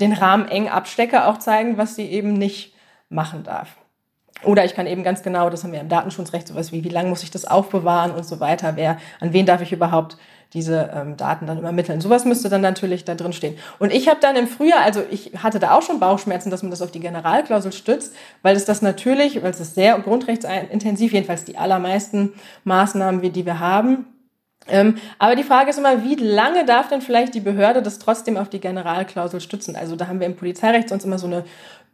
den 0.00 0.12
Rahmen 0.12 0.48
eng 0.48 0.68
abstecke, 0.68 1.26
auch 1.26 1.38
zeigen, 1.38 1.76
was 1.76 1.94
sie 1.94 2.06
eben 2.06 2.32
nicht 2.32 2.74
machen 3.08 3.42
darf. 3.42 3.76
Oder 4.44 4.64
ich 4.64 4.74
kann 4.74 4.86
eben 4.86 5.02
ganz 5.02 5.22
genau, 5.22 5.50
das 5.50 5.64
haben 5.64 5.72
wir 5.72 5.80
im 5.80 5.88
Datenschutzrecht, 5.88 6.48
sowas 6.48 6.72
wie, 6.72 6.84
wie 6.84 6.88
lange 6.88 7.08
muss 7.08 7.22
ich 7.22 7.30
das 7.30 7.44
aufbewahren 7.44 8.10
und 8.10 8.24
so 8.24 8.40
weiter, 8.40 8.72
wer, 8.76 8.98
an 9.20 9.32
wen 9.32 9.46
darf 9.46 9.62
ich 9.62 9.72
überhaupt 9.72 10.16
diese 10.52 10.90
ähm, 10.94 11.16
Daten 11.16 11.46
dann 11.46 11.58
übermitteln. 11.58 12.00
Sowas 12.00 12.24
müsste 12.24 12.50
dann 12.50 12.60
natürlich 12.60 13.04
da 13.04 13.14
drin 13.14 13.32
stehen. 13.32 13.56
Und 13.78 13.92
ich 13.92 14.08
habe 14.08 14.20
dann 14.20 14.36
im 14.36 14.46
Frühjahr, 14.46 14.82
also 14.82 15.02
ich 15.10 15.32
hatte 15.42 15.58
da 15.58 15.74
auch 15.76 15.82
schon 15.82 15.98
Bauchschmerzen, 15.98 16.50
dass 16.50 16.62
man 16.62 16.70
das 16.70 16.82
auf 16.82 16.90
die 16.90 17.00
Generalklausel 17.00 17.72
stützt, 17.72 18.14
weil 18.42 18.54
es 18.54 18.66
das 18.66 18.82
natürlich, 18.82 19.42
weil 19.42 19.50
es 19.50 19.60
ist 19.60 19.74
sehr 19.74 19.98
grundrechtsintensiv, 19.98 21.12
jedenfalls 21.12 21.44
die 21.44 21.56
allermeisten 21.56 22.34
Maßnahmen, 22.64 23.32
die 23.32 23.46
wir 23.46 23.60
haben, 23.60 24.06
ähm, 24.68 24.96
aber 25.18 25.34
die 25.34 25.42
Frage 25.42 25.70
ist 25.70 25.78
immer, 25.78 26.04
wie 26.04 26.14
lange 26.14 26.64
darf 26.64 26.88
denn 26.88 27.00
vielleicht 27.00 27.34
die 27.34 27.40
Behörde 27.40 27.82
das 27.82 27.98
trotzdem 27.98 28.36
auf 28.36 28.48
die 28.48 28.60
Generalklausel 28.60 29.40
stützen? 29.40 29.74
Also 29.76 29.96
da 29.96 30.06
haben 30.06 30.20
wir 30.20 30.26
im 30.26 30.36
Polizeirecht 30.36 30.88
sonst 30.88 31.04
immer 31.04 31.18
so 31.18 31.26
eine 31.26 31.44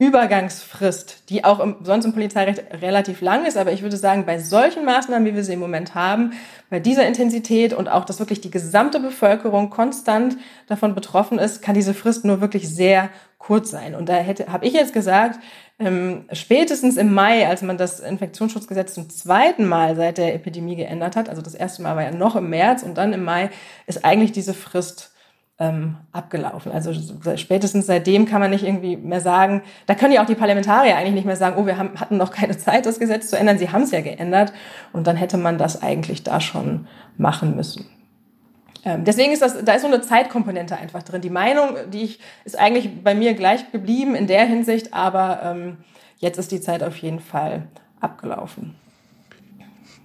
Übergangsfrist, 0.01 1.29
die 1.29 1.45
auch 1.45 1.59
im, 1.59 1.77
sonst 1.83 2.05
im 2.05 2.13
Polizeirecht 2.13 2.63
relativ 2.83 3.21
lang 3.21 3.45
ist. 3.45 3.57
Aber 3.57 3.73
ich 3.73 3.83
würde 3.83 3.97
sagen, 3.97 4.27
bei 4.27 4.39
solchen 4.39 4.85
Maßnahmen, 4.85 5.27
wie 5.27 5.35
wir 5.35 5.43
sie 5.43 5.55
im 5.55 5.59
Moment 5.59 5.97
haben, 5.97 6.35
bei 6.71 6.79
dieser 6.79 7.07
Intensität 7.07 7.75
und 7.75 7.89
auch, 7.89 8.05
dass 8.05 8.21
wirklich 8.21 8.41
die 8.41 8.51
gesamte 8.51 9.01
Bevölkerung 9.01 9.71
konstant 9.71 10.37
davon 10.69 10.95
betroffen 10.95 11.41
ist, 11.41 11.63
kann 11.63 11.75
diese 11.75 11.95
Frist 11.95 12.25
nur 12.25 12.41
wirklich 12.41 12.69
sehr 12.69 13.11
kurz 13.39 13.71
sein. 13.71 13.97
Und 13.97 14.09
da 14.09 14.15
hätte, 14.15 14.53
habe 14.53 14.67
ich 14.67 14.73
jetzt 14.73 14.93
gesagt, 14.93 15.41
ähm, 15.81 16.27
spätestens 16.33 16.97
im 16.97 17.13
Mai, 17.13 17.49
als 17.49 17.63
man 17.63 17.77
das 17.77 17.99
Infektionsschutzgesetz 17.99 18.95
zum 18.95 19.11
zweiten 19.11 19.67
Mal 19.67 19.97
seit 19.97 20.19
der 20.19 20.35
Epidemie 20.35 20.77
geändert 20.77 21.17
hat, 21.17 21.29
also 21.29 21.43
das 21.43 21.55
erste 21.55 21.83
Mal 21.83 21.97
war 21.97 22.05
ja 22.05 22.13
noch 22.13 22.37
im 22.37 22.51
März 22.51 22.85
und 22.85 22.97
dann 22.97 23.13
im 23.13 23.25
Mai, 23.25 23.51
ist 23.87 24.05
eigentlich 24.05 24.31
diese 24.31 24.55
Frist 24.55 25.13
ähm, 25.61 25.97
abgelaufen. 26.13 26.71
Also 26.71 26.93
spätestens 27.37 27.87
seitdem 27.87 28.27
kann 28.27 28.41
man 28.41 28.51
nicht 28.51 28.65
irgendwie 28.65 28.97
mehr 28.97 29.21
sagen, 29.21 29.63
da 29.87 29.95
können 29.95 30.13
ja 30.13 30.23
auch 30.23 30.27
die 30.27 30.37
Parlamentarier 30.37 30.97
eigentlich 30.97 31.15
nicht 31.15 31.27
mehr 31.27 31.37
sagen, 31.37 31.57
oh, 31.59 31.67
wir 31.67 31.77
haben, 31.77 31.99
hatten 31.99 32.17
noch 32.17 32.31
keine 32.31 32.57
Zeit, 32.57 32.87
das 32.87 33.01
Gesetz 33.01 33.29
zu 33.29 33.37
ändern. 33.37 33.59
Sie 33.59 33.71
haben 33.71 33.83
es 33.83 33.91
ja 33.91 34.01
geändert 34.01 34.53
und 34.93 35.07
dann 35.07 35.17
hätte 35.17 35.37
man 35.37 35.59
das 35.59 35.83
eigentlich 35.83 36.23
da 36.23 36.41
schon 36.41 36.87
machen 37.17 37.57
müssen. 37.57 37.87
Ähm, 38.85 39.05
deswegen 39.05 39.33
ist 39.33 39.43
das, 39.43 39.65
da 39.65 39.73
ist 39.73 39.83
so 39.83 39.89
eine 39.89 40.01
Zeitkomponente 40.01 40.77
einfach 40.77 41.03
drin. 41.03 41.21
Die 41.21 41.31
Meinung, 41.31 41.77
die 41.93 42.05
ich, 42.05 42.21
ist 42.45 42.57
eigentlich 42.57 43.03
bei 43.03 43.15
mir 43.15 43.35
gleich 43.35 43.73
geblieben 43.73 44.15
in 44.15 44.29
der 44.29 44.45
Hinsicht, 44.45 44.95
aber 44.95 45.41
ähm, 45.43 45.79
jetzt 46.19 46.39
ist 46.39 46.53
die 46.53 46.61
Zeit 46.61 46.85
auf 46.85 46.97
jeden 46.99 47.21
Fall 47.21 47.65
abgelaufen. 48.01 48.77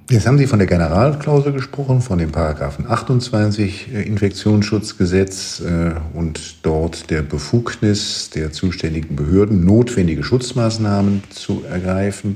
Jetzt 0.10 0.28
haben 0.28 0.38
Sie 0.38 0.48
von 0.48 0.60
der 0.60 0.68
Generalklausel 0.68 1.54
gesprochen, 1.54 2.02
von 2.02 2.20
dem 2.20 2.32
Paragraphen 2.32 2.86
28 2.90 3.94
äh, 3.94 4.02
Infektionsschutzgesetz 4.02 5.62
äh, 5.62 5.94
und 6.14 6.58
dort 6.64 7.10
der 7.10 7.22
Befugnis 7.22 8.30
der 8.30 8.52
zuständigen 8.52 9.16
Behörden, 9.16 9.64
notwendige 9.64 10.22
Schutzmaßnahmen 10.22 11.24
zu 11.30 11.64
ergreifen. 11.64 12.36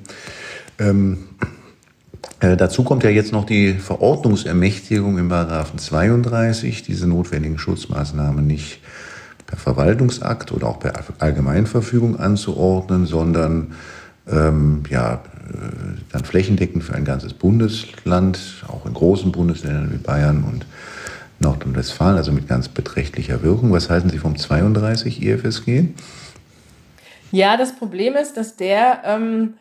Ähm, 0.79 1.27
äh, 2.39 2.55
dazu 2.55 2.83
kommt 2.83 3.03
ja 3.03 3.09
jetzt 3.09 3.33
noch 3.33 3.45
die 3.45 3.73
Verordnungsermächtigung 3.73 5.17
im 5.17 5.27
Paragraphen 5.27 5.77
32, 5.77 6.83
diese 6.83 7.05
notwendigen 7.05 7.57
Schutzmaßnahmen 7.57 8.47
nicht 8.47 8.79
per 9.45 9.57
Verwaltungsakt 9.57 10.53
oder 10.53 10.67
auch 10.67 10.79
per 10.79 10.93
Allgemeinverfügung 11.19 12.17
anzuordnen, 12.17 13.05
sondern 13.05 13.73
ähm, 14.29 14.83
ja, 14.89 15.15
äh, 15.15 15.17
dann 16.11 16.25
flächendeckend 16.25 16.83
für 16.83 16.95
ein 16.95 17.05
ganzes 17.05 17.33
Bundesland, 17.33 18.63
auch 18.67 18.85
in 18.85 18.93
großen 18.93 19.31
Bundesländern 19.31 19.91
wie 19.91 19.97
Bayern 19.97 20.43
und 20.43 20.65
Nordrhein-Westfalen, 21.39 22.17
also 22.17 22.31
mit 22.31 22.47
ganz 22.47 22.67
beträchtlicher 22.67 23.43
Wirkung. 23.43 23.71
Was 23.71 23.89
halten 23.89 24.09
Sie 24.09 24.17
vom 24.17 24.37
32 24.37 25.21
IFSG? 25.21 25.89
Ja, 27.31 27.57
das 27.57 27.75
Problem 27.75 28.15
ist, 28.15 28.37
dass 28.37 28.55
der 28.55 29.01
ähm, 29.05 29.53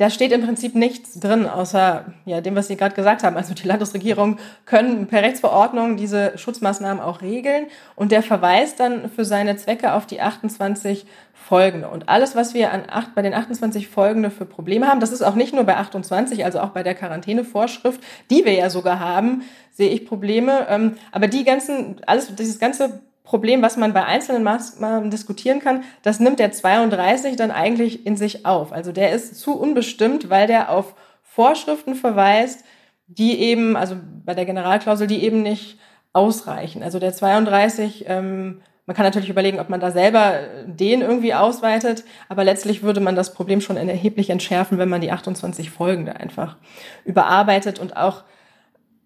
da 0.00 0.08
steht 0.08 0.32
im 0.32 0.40
Prinzip 0.40 0.74
nichts 0.74 1.20
drin, 1.20 1.46
außer 1.46 2.06
ja, 2.24 2.40
dem, 2.40 2.56
was 2.56 2.68
Sie 2.68 2.76
gerade 2.76 2.94
gesagt 2.94 3.22
haben. 3.22 3.36
Also 3.36 3.52
die 3.52 3.68
Landesregierung 3.68 4.38
können 4.64 5.08
per 5.08 5.22
Rechtsverordnung 5.22 5.98
diese 5.98 6.38
Schutzmaßnahmen 6.38 7.02
auch 7.02 7.20
regeln 7.20 7.66
und 7.96 8.10
der 8.10 8.22
verweist 8.22 8.80
dann 8.80 9.10
für 9.10 9.26
seine 9.26 9.56
Zwecke 9.56 9.92
auf 9.92 10.06
die 10.06 10.22
28 10.22 11.04
folgende. 11.34 11.88
Und 11.88 12.08
alles, 12.08 12.34
was 12.34 12.54
wir 12.54 12.72
an 12.72 12.84
acht, 12.88 13.14
bei 13.14 13.20
den 13.20 13.34
28 13.34 13.88
folgende 13.88 14.30
für 14.30 14.46
Probleme 14.46 14.88
haben, 14.88 15.00
das 15.00 15.12
ist 15.12 15.20
auch 15.20 15.34
nicht 15.34 15.52
nur 15.52 15.64
bei 15.64 15.76
28, 15.76 16.46
also 16.46 16.60
auch 16.60 16.70
bei 16.70 16.82
der 16.82 16.94
Quarantänevorschrift, 16.94 18.00
die 18.30 18.46
wir 18.46 18.54
ja 18.54 18.70
sogar 18.70 19.00
haben, 19.00 19.42
sehe 19.70 19.90
ich 19.90 20.06
Probleme. 20.06 20.66
Ähm, 20.70 20.96
aber 21.12 21.28
die 21.28 21.44
ganzen, 21.44 21.96
alles, 22.06 22.34
dieses 22.34 22.58
ganze 22.58 23.02
Problem, 23.24 23.62
was 23.62 23.76
man 23.76 23.92
bei 23.92 24.04
einzelnen 24.04 24.42
Maßnahmen 24.42 25.10
diskutieren 25.10 25.60
kann, 25.60 25.84
das 26.02 26.20
nimmt 26.20 26.38
der 26.38 26.52
32 26.52 27.36
dann 27.36 27.50
eigentlich 27.50 28.06
in 28.06 28.16
sich 28.16 28.46
auf. 28.46 28.72
Also 28.72 28.92
der 28.92 29.12
ist 29.12 29.38
zu 29.38 29.58
unbestimmt, 29.58 30.30
weil 30.30 30.46
der 30.46 30.70
auf 30.70 30.94
Vorschriften 31.22 31.94
verweist, 31.94 32.64
die 33.06 33.38
eben, 33.40 33.76
also 33.76 33.96
bei 34.24 34.34
der 34.34 34.46
Generalklausel, 34.46 35.06
die 35.06 35.22
eben 35.22 35.42
nicht 35.42 35.78
ausreichen. 36.12 36.82
Also 36.82 36.98
der 36.98 37.12
32, 37.12 38.04
ähm, 38.08 38.62
man 38.86 38.96
kann 38.96 39.04
natürlich 39.04 39.28
überlegen, 39.30 39.60
ob 39.60 39.68
man 39.68 39.78
da 39.78 39.92
selber 39.92 40.40
den 40.66 41.00
irgendwie 41.00 41.34
ausweitet, 41.34 42.04
aber 42.28 42.42
letztlich 42.42 42.82
würde 42.82 43.00
man 43.00 43.14
das 43.14 43.34
Problem 43.34 43.60
schon 43.60 43.76
erheblich 43.76 44.30
entschärfen, 44.30 44.78
wenn 44.78 44.88
man 44.88 45.00
die 45.00 45.12
28 45.12 45.70
folgende 45.70 46.16
einfach 46.16 46.56
überarbeitet 47.04 47.78
und 47.78 47.96
auch 47.96 48.24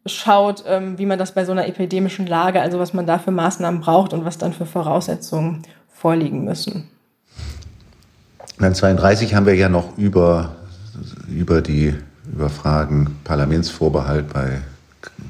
schaut, 0.07 0.65
ähm, 0.67 0.99
wie 0.99 1.07
man 1.07 1.19
das 1.19 1.33
bei 1.33 1.45
so 1.45 1.53
einer 1.53 1.67
epidemischen 1.67 2.27
Lage, 2.27 2.61
also 2.61 2.79
was 2.79 2.93
man 2.93 3.07
da 3.07 3.19
für 3.19 3.31
Maßnahmen 3.31 3.81
braucht 3.81 4.13
und 4.13 4.25
was 4.25 4.39
dann 4.39 4.53
für 4.53 4.67
Voraussetzungen 4.67 5.63
vorliegen 5.93 6.45
müssen. 6.45 6.89
Beim 8.59 8.75
32 8.75 9.35
haben 9.35 9.47
wir 9.47 9.55
ja 9.55 9.69
noch 9.69 9.97
über, 9.97 10.57
über 11.29 11.63
die 11.63 11.95
über 12.33 12.49
Fragen 12.49 13.17
Parlamentsvorbehalt 13.25 14.33
bei 14.33 14.61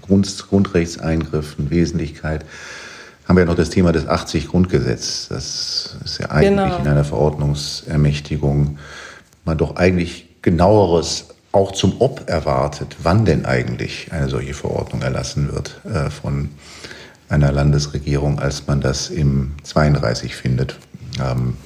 Grund, 0.02 0.46
Grundrechtseingriffen, 0.48 1.70
Wesentlichkeit, 1.70 2.44
haben 3.26 3.36
wir 3.36 3.40
ja 3.42 3.46
noch 3.46 3.56
das 3.56 3.70
Thema 3.70 3.92
des 3.92 4.06
80 4.06 4.48
Grundgesetz. 4.48 5.28
Das 5.28 5.96
ist 6.04 6.18
ja 6.18 6.30
eigentlich 6.30 6.50
genau. 6.50 6.78
in 6.78 6.86
einer 6.86 7.04
Verordnungsermächtigung 7.04 8.78
man 9.44 9.58
doch 9.58 9.76
eigentlich 9.76 10.28
genaueres 10.42 11.33
auch 11.54 11.72
zum 11.72 12.00
Ob 12.00 12.28
erwartet, 12.28 12.96
wann 13.02 13.24
denn 13.24 13.46
eigentlich 13.46 14.12
eine 14.12 14.28
solche 14.28 14.54
Verordnung 14.54 15.02
erlassen 15.02 15.52
wird 15.52 15.80
äh, 15.84 16.10
von 16.10 16.50
einer 17.28 17.52
Landesregierung, 17.52 18.40
als 18.40 18.66
man 18.66 18.80
das 18.80 19.08
im 19.08 19.52
32 19.62 20.34
findet. 20.34 20.78
Ähm, 21.24 21.56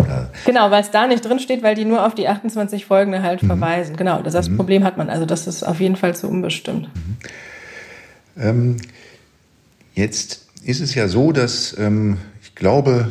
äh 0.00 0.26
genau, 0.44 0.70
weil 0.70 0.82
es 0.82 0.90
da 0.90 1.06
nicht 1.06 1.24
drin 1.24 1.38
steht, 1.38 1.62
weil 1.62 1.74
die 1.74 1.86
nur 1.86 2.06
auf 2.06 2.14
die 2.14 2.28
28 2.28 2.84
folgende 2.84 3.22
halt 3.22 3.42
mhm. 3.42 3.46
verweisen. 3.46 3.96
Genau, 3.96 4.20
das, 4.20 4.34
das 4.34 4.50
mhm. 4.50 4.56
Problem 4.56 4.84
hat 4.84 4.98
man. 4.98 5.08
Also 5.08 5.24
das 5.24 5.46
ist 5.46 5.62
auf 5.62 5.80
jeden 5.80 5.96
Fall 5.96 6.14
zu 6.14 6.28
unbestimmt. 6.28 6.90
Mhm. 6.94 7.16
Ähm, 8.36 8.76
jetzt 9.94 10.46
ist 10.62 10.80
es 10.80 10.94
ja 10.94 11.08
so, 11.08 11.32
dass 11.32 11.74
ähm, 11.78 12.18
ich 12.42 12.54
glaube, 12.54 13.10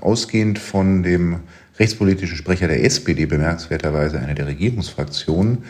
ausgehend 0.00 0.58
von 0.58 1.04
dem 1.04 1.40
rechtspolitischen 1.82 2.36
Sprecher 2.36 2.68
der 2.68 2.84
SPD, 2.84 3.26
bemerkenswerterweise 3.26 4.20
einer 4.20 4.34
der 4.34 4.46
Regierungsfraktionen, 4.46 5.64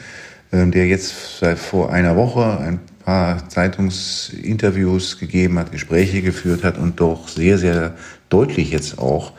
ähm, 0.52 0.70
der 0.70 0.86
jetzt 0.86 1.38
seit 1.38 1.58
vor 1.58 1.90
einer 1.90 2.16
Woche 2.16 2.58
ein 2.58 2.80
paar 3.02 3.48
Zeitungsinterviews 3.48 5.18
gegeben 5.18 5.58
hat, 5.58 5.72
Gespräche 5.72 6.20
geführt 6.20 6.64
hat 6.64 6.76
und 6.76 7.00
doch 7.00 7.28
sehr, 7.28 7.56
sehr 7.56 7.94
deutlich 8.28 8.70
jetzt 8.70 8.98
auch 8.98 9.32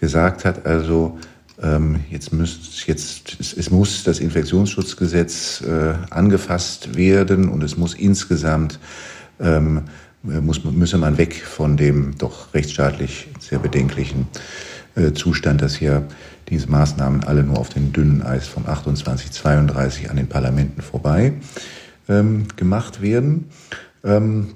gesagt 0.00 0.44
hat, 0.44 0.66
also 0.66 1.18
ähm, 1.60 2.00
jetzt 2.10 2.32
müsst, 2.32 2.86
jetzt, 2.86 3.36
es, 3.40 3.70
muss 3.70 4.04
das 4.04 4.20
Infektionsschutzgesetz 4.20 5.62
äh, 5.62 5.94
angefasst 6.10 6.96
werden 6.96 7.48
und 7.48 7.64
es 7.64 7.76
muss 7.76 7.94
insgesamt 7.94 8.78
ähm, 9.40 9.82
muss, 10.22 10.64
müsse 10.64 10.96
man 10.96 11.18
weg 11.18 11.42
von 11.44 11.76
dem 11.76 12.16
doch 12.18 12.54
rechtsstaatlich 12.54 13.28
sehr 13.40 13.58
bedenklichen 13.58 14.26
Zustand, 15.14 15.60
dass 15.60 15.74
hier 15.74 16.06
diese 16.48 16.70
Maßnahmen 16.70 17.24
alle 17.24 17.42
nur 17.42 17.58
auf 17.58 17.68
den 17.68 17.92
dünnen 17.92 18.22
Eis 18.22 18.46
vom 18.46 18.66
28, 18.66 19.32
32 19.32 20.10
an 20.10 20.16
den 20.16 20.28
Parlamenten 20.28 20.82
vorbei 20.82 21.32
ähm, 22.08 22.46
gemacht 22.56 23.02
werden. 23.02 23.46
Ähm, 24.04 24.54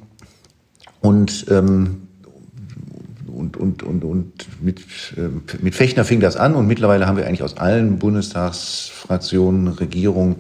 und, 1.01 1.47
ähm, 1.51 2.09
und, 3.27 3.57
und, 3.57 3.83
und, 3.83 4.05
und 4.05 4.63
mit, 4.63 4.81
äh, 5.17 5.29
mit 5.63 5.75
Fechner 5.75 6.05
fing 6.05 6.21
das 6.21 6.37
an 6.37 6.55
und 6.55 6.67
mittlerweile 6.67 7.07
haben 7.07 7.17
wir 7.17 7.27
eigentlich 7.27 7.43
aus 7.43 7.57
allen 7.57 7.99
Bundestagsfraktionen, 7.99 9.69
Regierungen, 9.69 10.37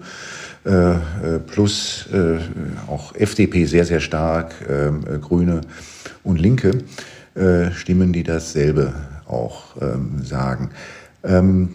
äh, 0.66 0.92
äh 0.92 0.98
plus 1.46 2.08
äh, 2.12 2.38
auch 2.88 3.14
FDP 3.14 3.64
sehr, 3.66 3.84
sehr 3.84 4.00
stark, 4.00 4.54
ähm, 4.68 5.04
äh, 5.08 5.18
Grüne 5.18 5.60
und 6.24 6.40
Linke, 6.40 6.82
äh, 7.34 7.70
Stimmen, 7.70 8.12
die 8.12 8.24
dasselbe 8.24 8.92
auch 9.28 9.76
ähm, 9.80 10.22
sagen. 10.24 10.70
Ähm, 11.24 11.74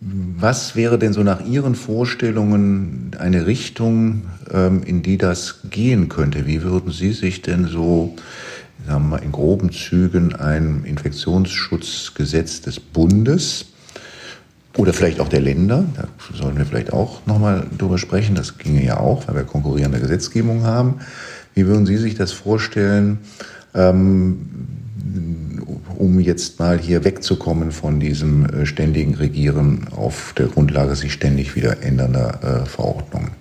Was 0.00 0.76
wäre 0.76 0.98
denn 0.98 1.12
so 1.12 1.22
nach 1.22 1.44
Ihren 1.44 1.74
Vorstellungen 1.74 3.10
eine 3.18 3.46
Richtung, 3.46 4.22
ähm, 4.52 4.82
in 4.84 5.02
die 5.02 5.18
das 5.18 5.60
gehen 5.70 6.08
könnte? 6.08 6.46
Wie 6.46 6.62
würden 6.62 6.92
Sie 6.92 7.12
sich 7.12 7.42
denn 7.42 7.66
so, 7.66 8.14
sagen 8.86 9.04
wir 9.04 9.08
mal, 9.08 9.22
in 9.22 9.32
groben 9.32 9.72
Zügen 9.72 10.36
ein 10.36 10.84
Infektionsschutzgesetz 10.84 12.60
des 12.60 12.78
Bundes 12.78 13.66
oder 14.76 14.92
vielleicht 14.92 15.18
auch 15.18 15.28
der 15.28 15.40
Länder, 15.40 15.84
da 15.96 16.06
sollen 16.32 16.56
wir 16.56 16.64
vielleicht 16.64 16.92
auch 16.92 17.26
nochmal 17.26 17.66
drüber 17.76 17.98
sprechen, 17.98 18.36
das 18.36 18.58
ginge 18.58 18.84
ja 18.84 18.98
auch, 19.00 19.26
weil 19.26 19.34
wir 19.34 19.42
konkurrierende 19.42 19.98
Gesetzgebung 19.98 20.62
haben. 20.62 21.00
Wie 21.54 21.66
würden 21.66 21.86
Sie 21.86 21.96
sich 21.96 22.14
das 22.14 22.30
vorstellen, 22.30 23.18
ähm, 23.74 24.46
um 25.96 26.20
jetzt 26.20 26.58
mal 26.58 26.78
hier 26.78 27.04
wegzukommen 27.04 27.72
von 27.72 28.00
diesem 28.00 28.46
äh, 28.46 28.66
ständigen 28.66 29.14
Regieren 29.14 29.88
auf 29.96 30.34
der 30.36 30.46
Grundlage 30.46 30.94
sich 30.96 31.12
ständig 31.12 31.56
wieder 31.56 31.82
ändernder 31.82 32.62
äh, 32.62 32.66
Verordnungen? 32.66 33.32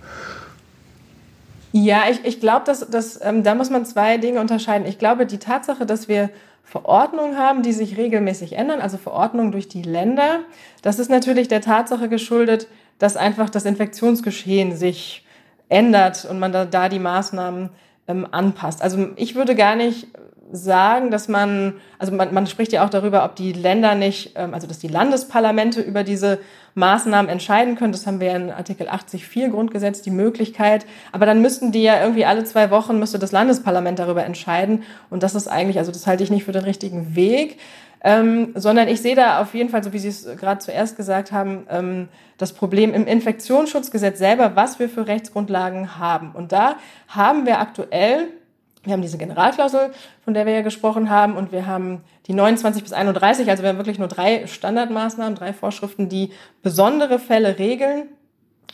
Ja, 1.72 2.04
ich, 2.10 2.24
ich 2.24 2.40
glaube, 2.40 2.66
dass, 2.66 2.90
dass 2.90 3.20
ähm, 3.24 3.44
da 3.44 3.54
muss 3.54 3.70
man 3.70 3.86
zwei 3.86 4.18
Dinge 4.18 4.40
unterscheiden. 4.40 4.88
Ich 4.88 4.98
glaube, 4.98 5.26
die 5.26 5.38
Tatsache, 5.38 5.86
dass 5.86 6.08
wir 6.08 6.30
Verordnungen 6.64 7.38
haben, 7.38 7.62
die 7.62 7.72
sich 7.72 7.98
regelmäßig 7.98 8.54
ändern, 8.54 8.82
also 8.82 8.98
Verordnungen 8.98 9.52
durch 9.52 9.68
die 9.68 9.84
Länder, 9.84 10.40
das 10.82 11.00
ist 11.00 11.10
natürlich 11.10 11.48
der 11.48 11.62
Tatsache 11.62 12.10
geschuldet, 12.10 12.68
dass 13.00 13.16
einfach 13.16 13.50
das 13.50 13.66
Infektionsgeschehen 13.66 14.76
sich 14.76 15.26
ändert 15.70 16.26
und 16.26 16.40
man 16.40 16.52
da, 16.52 16.66
da 16.66 16.90
die 16.90 17.00
Maßnahmen 17.00 17.70
ähm, 18.08 18.28
anpasst. 18.32 18.82
Also 18.82 19.10
ich 19.16 19.36
würde 19.36 19.56
gar 19.56 19.76
nicht 19.76 20.08
sagen, 20.52 21.12
dass 21.12 21.28
man, 21.28 21.74
also 22.00 22.14
man, 22.14 22.34
man 22.34 22.48
spricht 22.48 22.72
ja 22.72 22.86
auch 22.86 22.90
darüber, 22.90 23.26
ob 23.26 23.36
die 23.36 23.54
Länder 23.54 23.96
nicht, 23.96 24.32
ähm, 24.36 24.54
also 24.54 24.68
dass 24.68 24.80
die 24.80 24.88
Landesparlamente 24.88 25.82
über 25.82 26.04
diese 26.04 26.40
Maßnahmen 26.76 27.30
entscheiden 27.30 27.76
können. 27.76 27.92
Das 27.92 28.08
haben 28.08 28.20
wir 28.20 28.36
in 28.36 28.52
Artikel 28.52 28.88
80.4 28.88 29.50
Grundgesetz 29.50 30.02
die 30.02 30.12
Möglichkeit. 30.12 30.86
Aber 31.12 31.26
dann 31.26 31.42
müssten 31.42 31.72
die 31.72 31.84
ja 31.84 32.02
irgendwie 32.02 32.26
alle 32.26 32.44
zwei 32.46 32.72
Wochen 32.72 33.00
müsste 33.00 33.20
das 33.20 33.32
Landesparlament 33.32 34.00
darüber 34.00 34.24
entscheiden. 34.24 34.84
Und 35.10 35.24
das 35.24 35.36
ist 35.36 35.48
eigentlich, 35.48 35.80
also 35.80 35.92
das 35.92 36.08
halte 36.08 36.24
ich 36.24 36.32
nicht 36.32 36.46
für 36.46 36.52
den 36.52 36.64
richtigen 36.64 37.16
Weg. 37.16 37.58
Ähm, 38.04 38.52
sondern 38.54 38.88
ich 38.88 39.02
sehe 39.02 39.16
da 39.16 39.42
auf 39.42 39.56
jeden 39.56 39.70
Fall, 39.70 39.84
so 39.84 39.92
wie 39.92 39.98
Sie 39.98 40.10
es 40.10 40.28
gerade 40.38 40.60
zuerst 40.60 40.98
gesagt 40.98 41.32
haben, 41.32 41.66
ähm, 41.70 42.10
das 42.38 42.54
Problem 42.54 42.94
im 42.94 43.08
Infektionsschutzgesetz 43.08 44.20
selber, 44.20 44.56
was 44.56 44.78
wir 44.78 44.88
für 44.88 45.08
Rechtsgrundlagen 45.08 45.98
haben. 45.98 46.32
Und 46.34 46.52
da 46.52 46.76
haben 47.08 47.48
wir 47.48 47.60
aktuell 47.60 48.28
wir 48.84 48.94
haben 48.94 49.02
diese 49.02 49.18
Generalklausel, 49.18 49.92
von 50.24 50.34
der 50.34 50.46
wir 50.46 50.54
ja 50.54 50.62
gesprochen 50.62 51.10
haben, 51.10 51.36
und 51.36 51.52
wir 51.52 51.66
haben 51.66 52.02
die 52.28 52.34
29 52.34 52.84
bis 52.84 52.94
31, 52.94 53.50
also 53.50 53.64
wir 53.64 53.70
haben 53.70 53.78
wirklich 53.78 54.00
nur 54.00 54.08
drei 54.08 54.48
Standardmaßnahmen, 54.48 55.36
drei 55.36 55.54
Vorschriften, 55.54 56.10
die 56.10 56.32
besondere 56.62 57.20
Fälle 57.20 57.60
regeln. 57.60 58.10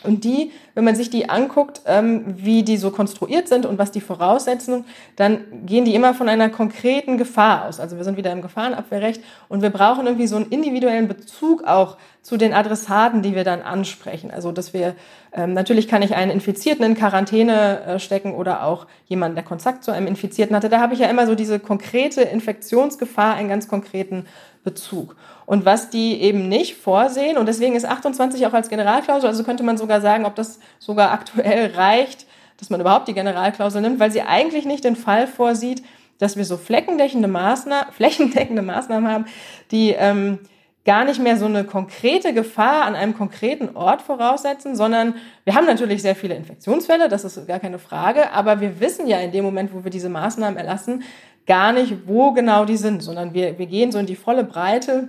Und 0.02 0.24
die, 0.24 0.52
wenn 0.74 0.84
man 0.84 0.96
sich 0.96 1.08
die 1.08 1.30
anguckt, 1.30 1.80
ähm, 1.86 2.34
wie 2.36 2.62
die 2.62 2.76
so 2.76 2.90
konstruiert 2.90 3.48
sind 3.48 3.64
und 3.64 3.78
was 3.78 3.90
die 3.90 4.02
voraussetzen, 4.02 4.84
dann 5.16 5.40
gehen 5.64 5.86
die 5.86 5.94
immer 5.94 6.12
von 6.12 6.28
einer 6.28 6.50
konkreten 6.50 7.16
Gefahr 7.16 7.66
aus. 7.66 7.80
Also 7.80 7.96
wir 7.96 8.04
sind 8.04 8.18
wieder 8.18 8.30
im 8.30 8.42
Gefahrenabwehrrecht 8.42 9.22
und 9.48 9.62
wir 9.62 9.70
brauchen 9.70 10.04
irgendwie 10.06 10.26
so 10.26 10.36
einen 10.36 10.50
individuellen 10.50 11.08
Bezug 11.08 11.64
auch 11.64 11.96
zu 12.24 12.38
den 12.38 12.54
Adressaten, 12.54 13.20
die 13.20 13.34
wir 13.34 13.44
dann 13.44 13.60
ansprechen. 13.60 14.30
Also 14.30 14.50
dass 14.50 14.72
wir, 14.72 14.96
ähm, 15.34 15.52
natürlich 15.52 15.86
kann 15.88 16.00
ich 16.00 16.14
einen 16.14 16.30
Infizierten 16.30 16.82
in 16.82 16.94
Quarantäne 16.94 17.82
äh, 17.82 17.98
stecken 17.98 18.34
oder 18.34 18.64
auch 18.64 18.86
jemanden, 19.04 19.34
der 19.34 19.44
Kontakt 19.44 19.84
zu 19.84 19.90
einem 19.90 20.06
Infizierten 20.06 20.56
hatte. 20.56 20.70
Da 20.70 20.80
habe 20.80 20.94
ich 20.94 21.00
ja 21.00 21.08
immer 21.08 21.26
so 21.26 21.34
diese 21.34 21.60
konkrete 21.60 22.22
Infektionsgefahr, 22.22 23.34
einen 23.34 23.50
ganz 23.50 23.68
konkreten 23.68 24.24
Bezug. 24.64 25.16
Und 25.44 25.66
was 25.66 25.90
die 25.90 26.18
eben 26.22 26.48
nicht 26.48 26.76
vorsehen, 26.76 27.36
und 27.36 27.44
deswegen 27.44 27.76
ist 27.76 27.84
28 27.84 28.46
auch 28.46 28.54
als 28.54 28.70
Generalklausel, 28.70 29.28
also 29.28 29.44
könnte 29.44 29.62
man 29.62 29.76
sogar 29.76 30.00
sagen, 30.00 30.24
ob 30.24 30.34
das 30.34 30.60
sogar 30.78 31.12
aktuell 31.12 31.72
reicht, 31.74 32.26
dass 32.56 32.70
man 32.70 32.80
überhaupt 32.80 33.06
die 33.06 33.12
Generalklausel 33.12 33.82
nimmt, 33.82 34.00
weil 34.00 34.10
sie 34.10 34.22
eigentlich 34.22 34.64
nicht 34.64 34.84
den 34.84 34.96
Fall 34.96 35.26
vorsieht, 35.26 35.82
dass 36.18 36.38
wir 36.38 36.46
so 36.46 36.56
flächendeckende 36.56 37.28
Maßnahmen, 37.28 37.92
flächendeckende 37.92 38.62
Maßnahmen 38.62 39.12
haben, 39.12 39.26
die 39.70 39.90
ähm, 39.90 40.38
gar 40.84 41.04
nicht 41.04 41.20
mehr 41.20 41.36
so 41.36 41.46
eine 41.46 41.64
konkrete 41.64 42.34
Gefahr 42.34 42.84
an 42.84 42.94
einem 42.94 43.16
konkreten 43.16 43.74
Ort 43.74 44.02
voraussetzen, 44.02 44.76
sondern 44.76 45.14
wir 45.44 45.54
haben 45.54 45.66
natürlich 45.66 46.02
sehr 46.02 46.14
viele 46.14 46.34
Infektionsfälle, 46.34 47.08
das 47.08 47.24
ist 47.24 47.46
gar 47.46 47.58
keine 47.58 47.78
Frage, 47.78 48.32
aber 48.32 48.60
wir 48.60 48.80
wissen 48.80 49.06
ja 49.06 49.18
in 49.18 49.32
dem 49.32 49.44
Moment, 49.44 49.72
wo 49.72 49.84
wir 49.84 49.90
diese 49.90 50.10
Maßnahmen 50.10 50.58
erlassen, 50.58 51.02
gar 51.46 51.72
nicht, 51.72 52.06
wo 52.06 52.32
genau 52.32 52.64
die 52.64 52.76
sind, 52.76 53.02
sondern 53.02 53.34
wir, 53.34 53.58
wir 53.58 53.66
gehen 53.66 53.92
so 53.92 53.98
in 53.98 54.06
die 54.06 54.16
volle 54.16 54.44
Breite 54.44 55.08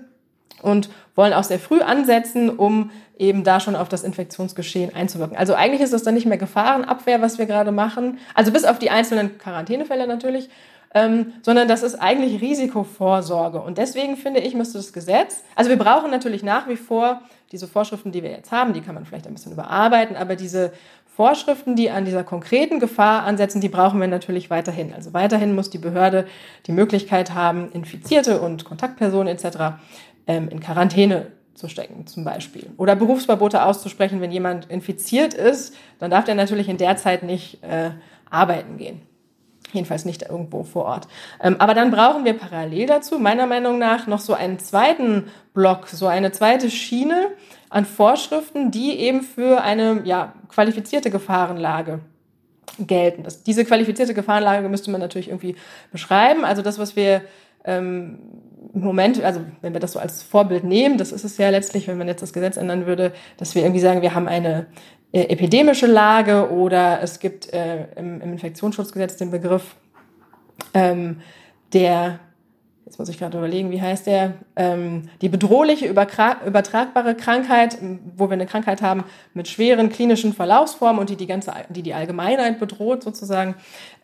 und 0.62 0.90
wollen 1.16 1.34
auch 1.34 1.44
sehr 1.44 1.60
früh 1.60 1.82
ansetzen, 1.82 2.50
um 2.50 2.92
eben 3.18 3.44
da 3.44 3.60
schon 3.60 3.76
auf 3.76 3.90
das 3.90 4.04
Infektionsgeschehen 4.04 4.94
einzuwirken. 4.94 5.38
Also 5.38 5.54
eigentlich 5.54 5.82
ist 5.82 5.94
das 5.94 6.04
dann 6.04 6.16
nicht 6.16 6.26
mehr 6.26 6.38
Gefahrenabwehr, 6.38 7.22
was 7.22 7.38
wir 7.38 7.46
gerade 7.46 7.72
machen, 7.72 8.20
also 8.34 8.52
bis 8.52 8.66
auf 8.66 8.80
die 8.80 8.90
einzelnen 8.90 9.38
Quarantänefälle 9.38 10.08
natürlich, 10.08 10.50
ähm, 10.96 11.34
sondern 11.42 11.68
das 11.68 11.84
ist 11.84 11.96
eigentlich 11.96 12.42
Risikovorsorge. 12.42 13.62
Und 13.62 13.78
deswegen 13.78 14.16
finde 14.16 14.40
ich, 14.40 14.56
müsste 14.56 14.78
das 14.78 14.94
Gesetz, 14.94 15.44
also 15.54 15.70
wir 15.70 15.78
brauchen 15.78 16.10
natürlich 16.10 16.42
nach 16.42 16.68
wie 16.70 16.78
vor 16.78 17.22
diese 17.52 17.68
Vorschriften, 17.68 18.14
die 18.14 18.24
wir 18.24 18.32
jetzt 18.32 18.52
haben, 18.52 18.74
die 18.74 18.82
kann 18.82 18.96
man 18.96 19.06
vielleicht 19.06 19.28
ein 19.28 19.34
bisschen 19.34 19.52
überarbeiten, 19.52 20.16
aber 20.16 20.38
diese 20.38 20.72
Vorschriften, 21.06 21.76
die 21.76 21.92
an 21.92 22.06
dieser 22.06 22.24
konkreten 22.24 22.80
Gefahr 22.80 23.24
ansetzen, 23.24 23.60
die 23.62 23.70
brauchen 23.70 24.00
wir 24.00 24.08
natürlich 24.08 24.50
weiterhin. 24.50 24.94
Also 24.94 25.14
weiterhin 25.14 25.54
muss 25.54 25.70
die 25.70 25.78
Behörde 25.78 26.26
die 26.66 26.72
Möglichkeit 26.72 27.34
haben, 27.34 27.72
Infizierte 27.72 28.40
und 28.40 28.64
Kontaktpersonen 28.64 29.28
etc. 29.28 29.78
Ähm, 30.28 30.48
in 30.50 30.62
Quarantäne 30.62 31.28
zu 31.56 31.68
stecken 31.68 32.08
zum 32.08 32.24
Beispiel. 32.24 32.70
Oder 32.78 32.96
Berufsverbote 32.96 33.64
auszusprechen, 33.64 34.22
wenn 34.22 34.32
jemand 34.32 34.70
infiziert 34.70 35.34
ist, 35.34 35.76
dann 36.00 36.12
darf 36.12 36.24
der 36.24 36.36
natürlich 36.36 36.70
in 36.70 36.78
der 36.78 36.96
Zeit 36.96 37.24
nicht 37.24 37.64
äh, 37.64 37.92
arbeiten 38.30 38.78
gehen. 38.78 39.02
Jedenfalls 39.74 40.06
nicht 40.06 40.24
irgendwo 40.24 40.64
vor 40.64 40.86
Ort. 40.86 41.08
Ähm, 41.42 41.56
aber 41.60 41.74
dann 41.74 41.92
brauchen 41.92 42.24
wir 42.24 42.34
parallel 42.34 42.86
dazu, 42.88 43.20
meiner 43.20 43.48
Meinung 43.48 43.78
nach, 43.78 44.08
noch 44.08 44.20
so 44.20 44.34
einen 44.34 44.60
zweiten 44.60 45.26
Block, 45.54 45.88
so 45.88 46.08
eine 46.08 46.32
zweite 46.32 46.70
Schiene, 46.70 47.32
an 47.70 47.86
Vorschriften, 47.86 48.72
die 48.72 48.98
eben 49.00 49.22
für 49.22 49.62
eine 49.62 50.02
ja, 50.06 50.34
qualifizierte 50.50 51.10
Gefahrenlage 51.10 52.00
gelten. 52.80 53.24
Das, 53.24 53.44
diese 53.44 53.66
qualifizierte 53.66 54.14
Gefahrenlage 54.14 54.70
müsste 54.70 54.92
man 54.92 55.02
natürlich 55.02 55.30
irgendwie 55.30 55.56
beschreiben. 55.92 56.46
Also 56.46 56.62
das, 56.62 56.80
was 56.80 56.96
wir 56.96 57.22
ähm, 57.64 58.20
im 58.74 58.82
Moment, 58.82 59.24
also 59.24 59.42
wenn 59.62 59.74
wir 59.74 59.80
das 59.80 59.94
so 59.94 60.00
als 60.00 60.22
Vorbild 60.22 60.64
nehmen, 60.64 60.98
das 60.98 61.12
ist 61.12 61.24
es 61.24 61.38
ja 61.38 61.50
letztlich, 61.50 61.88
wenn 61.88 61.98
man 61.98 62.08
jetzt 62.08 62.22
das 62.22 62.34
Gesetz 62.34 62.58
ändern 62.58 62.86
würde, 62.86 63.14
dass 63.38 63.56
wir 63.56 63.64
irgendwie 63.64 63.80
sagen, 63.80 64.02
wir 64.02 64.14
haben 64.14 64.28
eine 64.28 64.68
epidemische 65.24 65.88
Lage 65.88 66.52
oder 66.52 67.02
es 67.02 67.20
gibt 67.20 67.54
äh, 67.54 67.88
im, 67.96 68.22
im 68.22 68.34
Infektionsschutzgesetz 68.34 69.18
den 69.18 69.32
Begriff 69.32 69.76
ähm, 70.74 71.22
der 71.74 72.20
jetzt 72.86 73.00
muss 73.00 73.10
ich 73.10 73.18
gerade 73.18 73.38
überlegen, 73.38 73.72
wie 73.72 73.82
heißt 73.82 74.06
der, 74.06 74.36
ähm, 74.56 75.10
die 75.22 75.30
bedrohliche 75.30 75.88
übertragbare 75.88 77.16
Krankheit, 77.16 77.78
wo 78.16 78.30
wir 78.30 78.34
eine 78.34 78.46
Krankheit 78.46 78.84
haben 78.84 79.04
mit 79.34 79.48
schweren 79.48 79.90
klinischen 79.90 80.34
Verlaufsformen 80.34 81.00
und 81.00 81.10
die 81.10 81.16
die 81.16 81.26
ganze, 81.26 81.52
die 81.70 81.82
die 81.82 81.96
Allgemeinheit 81.96 82.60
bedroht 82.60 83.02
sozusagen. 83.02 83.56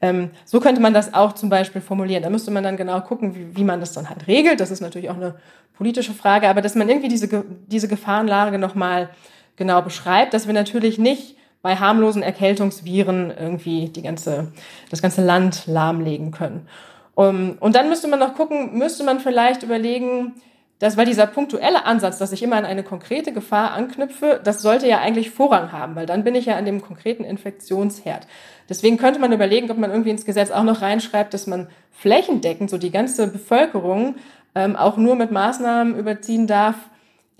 Ähm, 0.01 0.31
so 0.45 0.59
könnte 0.59 0.81
man 0.81 0.95
das 0.95 1.13
auch 1.13 1.33
zum 1.33 1.49
Beispiel 1.49 1.81
formulieren. 1.81 2.23
Da 2.23 2.31
müsste 2.31 2.49
man 2.49 2.63
dann 2.63 2.75
genau 2.75 3.01
gucken, 3.01 3.35
wie, 3.35 3.55
wie 3.55 3.63
man 3.63 3.79
das 3.79 3.93
dann 3.93 4.09
halt 4.09 4.27
regelt. 4.27 4.59
Das 4.59 4.71
ist 4.71 4.81
natürlich 4.81 5.11
auch 5.11 5.17
eine 5.17 5.35
politische 5.75 6.13
Frage, 6.13 6.49
aber 6.49 6.61
dass 6.61 6.73
man 6.73 6.89
irgendwie 6.89 7.09
diese, 7.09 7.43
diese 7.67 7.87
Gefahrenlage 7.87 8.57
nochmal 8.57 9.09
genau 9.55 9.81
beschreibt, 9.81 10.33
dass 10.33 10.47
wir 10.47 10.53
natürlich 10.53 10.97
nicht 10.97 11.35
bei 11.61 11.75
harmlosen 11.75 12.23
Erkältungsviren 12.23 13.31
irgendwie 13.37 13.89
die 13.89 14.01
ganze, 14.01 14.51
das 14.89 15.01
ganze 15.01 15.23
Land 15.23 15.67
lahmlegen 15.67 16.31
können. 16.31 16.67
Um, 17.13 17.57
und 17.59 17.75
dann 17.75 17.89
müsste 17.89 18.07
man 18.07 18.19
noch 18.19 18.35
gucken, 18.35 18.77
müsste 18.77 19.03
man 19.03 19.19
vielleicht 19.19 19.63
überlegen, 19.63 20.33
dass, 20.79 20.97
weil 20.97 21.05
dieser 21.05 21.27
punktuelle 21.27 21.85
Ansatz, 21.85 22.17
dass 22.17 22.31
ich 22.31 22.41
immer 22.41 22.55
an 22.55 22.65
eine 22.65 22.83
konkrete 22.83 23.33
Gefahr 23.33 23.73
anknüpfe, 23.73 24.41
das 24.43 24.63
sollte 24.63 24.87
ja 24.87 24.99
eigentlich 24.99 25.29
Vorrang 25.29 25.71
haben, 25.71 25.95
weil 25.95 26.07
dann 26.07 26.23
bin 26.23 26.33
ich 26.33 26.45
ja 26.47 26.55
an 26.55 26.65
dem 26.65 26.81
konkreten 26.81 27.23
Infektionsherd. 27.23 28.25
Deswegen 28.67 28.97
könnte 28.97 29.19
man 29.19 29.31
überlegen, 29.31 29.69
ob 29.69 29.77
man 29.77 29.91
irgendwie 29.91 30.09
ins 30.09 30.25
Gesetz 30.25 30.49
auch 30.49 30.63
noch 30.63 30.81
reinschreibt, 30.81 31.35
dass 31.35 31.45
man 31.45 31.67
flächendeckend 31.91 32.71
so 32.71 32.79
die 32.79 32.89
ganze 32.89 33.27
Bevölkerung 33.27 34.15
ähm, 34.55 34.75
auch 34.75 34.97
nur 34.97 35.15
mit 35.15 35.31
Maßnahmen 35.31 35.95
überziehen 35.99 36.47
darf, 36.47 36.75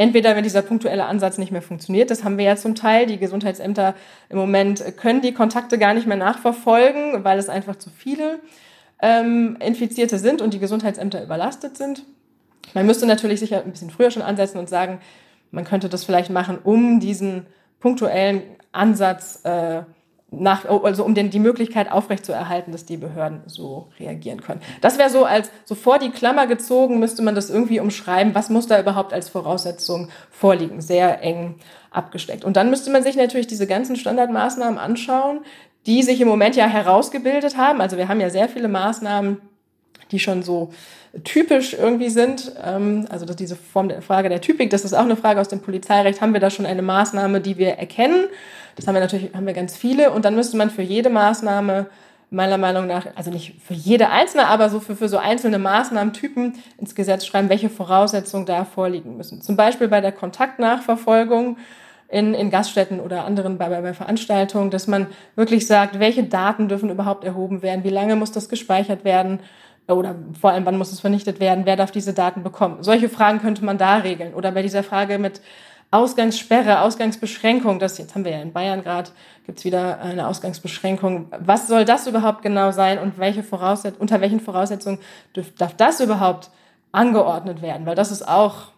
Entweder, 0.02 0.36
wenn 0.36 0.44
dieser 0.44 0.64
punktuelle 0.64 1.06
Ansatz 1.06 1.38
nicht 1.38 1.52
mehr 1.52 1.62
funktioniert, 1.62 2.10
das 2.10 2.24
haben 2.24 2.40
wir 2.40 2.46
ja 2.46 2.56
zum 2.56 2.74
Teil, 2.74 3.06
die 3.06 3.20
Gesundheitsämter 3.20 3.94
im 4.30 4.38
Moment 4.40 4.84
können 4.98 5.22
die 5.22 5.32
Kontakte 5.32 5.78
gar 5.78 5.94
nicht 5.94 6.08
mehr 6.08 6.18
nachverfolgen, 6.18 7.24
weil 7.24 7.38
es 7.38 7.50
einfach 7.50 7.76
zu 7.76 7.92
viele 7.92 8.40
ähm, 9.00 9.58
Infizierte 9.60 10.18
sind 10.18 10.42
und 10.42 10.56
die 10.56 10.60
Gesundheitsämter 10.60 11.24
überlastet 11.24 11.78
sind. 11.78 12.04
Man 12.74 12.88
müsste 12.88 13.06
natürlich 13.06 13.42
sicher 13.42 13.64
ein 13.64 13.70
bisschen 13.70 13.92
früher 13.92 14.10
schon 14.10 14.24
ansetzen 14.24 14.58
und 14.58 14.70
sagen, 14.70 14.98
man 15.52 15.66
könnte 15.66 15.88
das 15.88 16.04
vielleicht 16.04 16.32
machen, 16.32 16.58
um 16.64 17.00
diesen 17.00 17.46
punktuellen 17.80 18.42
Ansatz 18.72 19.42
äh, 19.44 19.84
nach, 20.34 20.64
also 20.66 21.04
um 21.04 21.14
den, 21.14 21.30
die 21.30 21.40
Möglichkeit 21.40 21.92
aufrechtzuerhalten, 21.92 22.72
dass 22.72 22.86
die 22.86 22.96
Behörden 22.96 23.42
so 23.48 23.90
reagieren 24.00 24.42
können. 24.42 24.62
Das 24.80 24.98
wäre 24.98 25.10
so 25.10 25.26
als 25.26 25.52
so 25.66 25.76
vor 25.76 26.00
die 26.00 26.10
Klammer 26.10 26.48
gezogen, 26.48 27.00
müsste 27.00 27.22
man 27.22 27.36
das 27.36 27.50
irgendwie 27.50 27.82
umschreiben, 27.82 28.34
was 28.34 28.50
muss 28.50 28.66
da 28.66 28.80
überhaupt 28.80 29.12
als 29.12 29.28
Voraussetzung 29.28 30.10
vorliegen, 30.30 30.80
sehr 30.80 31.22
eng 31.22 31.56
abgesteckt. 31.92 32.46
Und 32.46 32.56
dann 32.56 32.70
müsste 32.70 32.92
man 32.92 33.04
sich 33.04 33.18
natürlich 33.18 33.48
diese 33.48 33.68
ganzen 33.68 33.98
Standardmaßnahmen 33.98 34.80
anschauen, 34.80 35.42
die 35.86 36.02
sich 36.02 36.22
im 36.22 36.30
Moment 36.30 36.56
ja 36.56 36.66
herausgebildet 36.66 37.58
haben. 37.58 37.82
Also 37.82 37.98
wir 37.98 38.08
haben 38.08 38.22
ja 38.22 38.30
sehr 38.30 38.48
viele 38.48 38.70
Maßnahmen, 38.70 39.42
die 40.12 40.20
schon 40.20 40.44
so 40.44 40.70
typisch 41.24 41.74
irgendwie 41.74 42.10
sind. 42.10 42.54
Ähm, 42.64 43.06
also 43.10 43.26
diese 43.26 43.56
Form 43.56 43.90
der 43.90 44.02
Frage 44.02 44.30
der 44.30 44.42
Typik, 44.42 44.70
das 44.70 44.86
ist 44.86 44.94
auch 44.94 45.02
eine 45.02 45.16
Frage 45.16 45.42
aus 45.42 45.50
dem 45.50 45.62
Polizeirecht. 45.62 46.22
Haben 46.22 46.34
wir 46.34 46.40
da 46.40 46.50
schon 46.50 46.66
eine 46.66 46.82
Maßnahme, 46.82 47.42
die 47.42 47.58
wir 47.58 47.72
erkennen? 47.72 48.28
Das 48.76 48.88
haben 48.88 48.96
wir 48.96 49.02
natürlich, 49.02 49.34
haben 49.34 49.46
wir 49.46 49.54
ganz 49.54 49.76
viele. 49.76 50.12
Und 50.12 50.26
dann 50.26 50.36
müsste 50.36 50.58
man 50.58 50.70
für 50.70 50.82
jede 50.82 51.10
Maßnahme 51.10 51.88
meiner 52.34 52.58
Meinung 52.58 52.88
nach, 52.88 53.08
also 53.16 53.30
nicht 53.30 53.56
für 53.62 53.74
jede 53.74 54.10
einzelne, 54.10 54.48
aber 54.48 54.70
so 54.70 54.80
für, 54.80 54.96
für 54.96 55.10
so 55.10 55.18
einzelne 55.18 55.60
Maßnahmentypen 55.60 56.54
ins 56.78 56.96
Gesetz 56.96 57.26
schreiben, 57.26 57.50
welche 57.50 57.70
Voraussetzungen 57.70 58.46
da 58.46 58.64
vorliegen 58.64 59.18
müssen. 59.18 59.42
Zum 59.42 59.58
Beispiel 59.58 59.90
bei 59.90 60.00
der 60.00 60.14
Kontaktnachverfolgung 60.14 61.58
in, 62.08 62.34
in 62.34 62.50
Gaststätten 62.50 63.02
oder 63.02 63.26
anderen 63.26 63.58
bei, 63.58 63.68
bei, 63.68 63.82
bei 63.82 63.94
Veranstaltungen, 63.94 64.72
dass 64.72 64.88
man 64.88 65.08
wirklich 65.36 65.68
sagt, 65.68 66.00
welche 66.00 66.24
Daten 66.24 66.70
dürfen 66.70 66.90
überhaupt 66.90 67.26
erhoben 67.26 67.62
werden, 67.64 67.84
wie 67.84 67.90
lange 67.90 68.16
muss 68.16 68.32
das 68.32 68.48
gespeichert 68.48 69.04
werden 69.04 69.42
oder 69.88 70.16
vor 70.40 70.52
allem, 70.52 70.66
wann 70.66 70.78
muss 70.78 70.92
es 70.92 71.00
vernichtet 71.00 71.40
werden, 71.40 71.66
wer 71.66 71.76
darf 71.76 71.92
diese 71.92 72.14
Daten 72.14 72.44
bekommen. 72.44 72.84
Solche 72.84 73.10
Fragen 73.10 73.40
könnte 73.40 73.66
man 73.66 73.78
da 73.78 73.98
regeln. 73.98 74.34
Oder 74.34 74.52
bei 74.52 74.62
dieser 74.62 74.84
Frage 74.84 75.18
mit 75.18 75.42
Ausgangssperre, 75.92 76.82
Ausgangsbeschränkung, 76.82 77.78
das 77.80 77.98
jetzt 77.98 78.16
haben 78.16 78.24
wir 78.24 78.32
ja 78.32 78.42
in 78.42 78.54
Bayern 78.54 78.82
gerade, 78.82 79.10
gibt's 79.46 79.66
wieder 79.66 80.00
eine 80.00 80.28
Ausgangsbeschränkung. 80.28 81.28
Was 81.40 81.68
soll 81.68 81.84
das 81.84 82.08
überhaupt 82.08 82.44
genau 82.44 82.72
sein 82.72 82.98
und 82.98 83.18
welche 83.18 83.44
Vorausset 83.44 84.00
unter 84.00 84.22
welchen 84.22 84.40
Voraussetzungen 84.40 85.00
darf, 85.34 85.52
darf 85.58 85.76
das 85.76 86.00
überhaupt 86.00 86.50
angeordnet 86.94 87.62
werden? 87.62 87.86
Weil 87.86 87.96
das 87.96 88.10
ist 88.10 88.26
auch, 88.26 88.70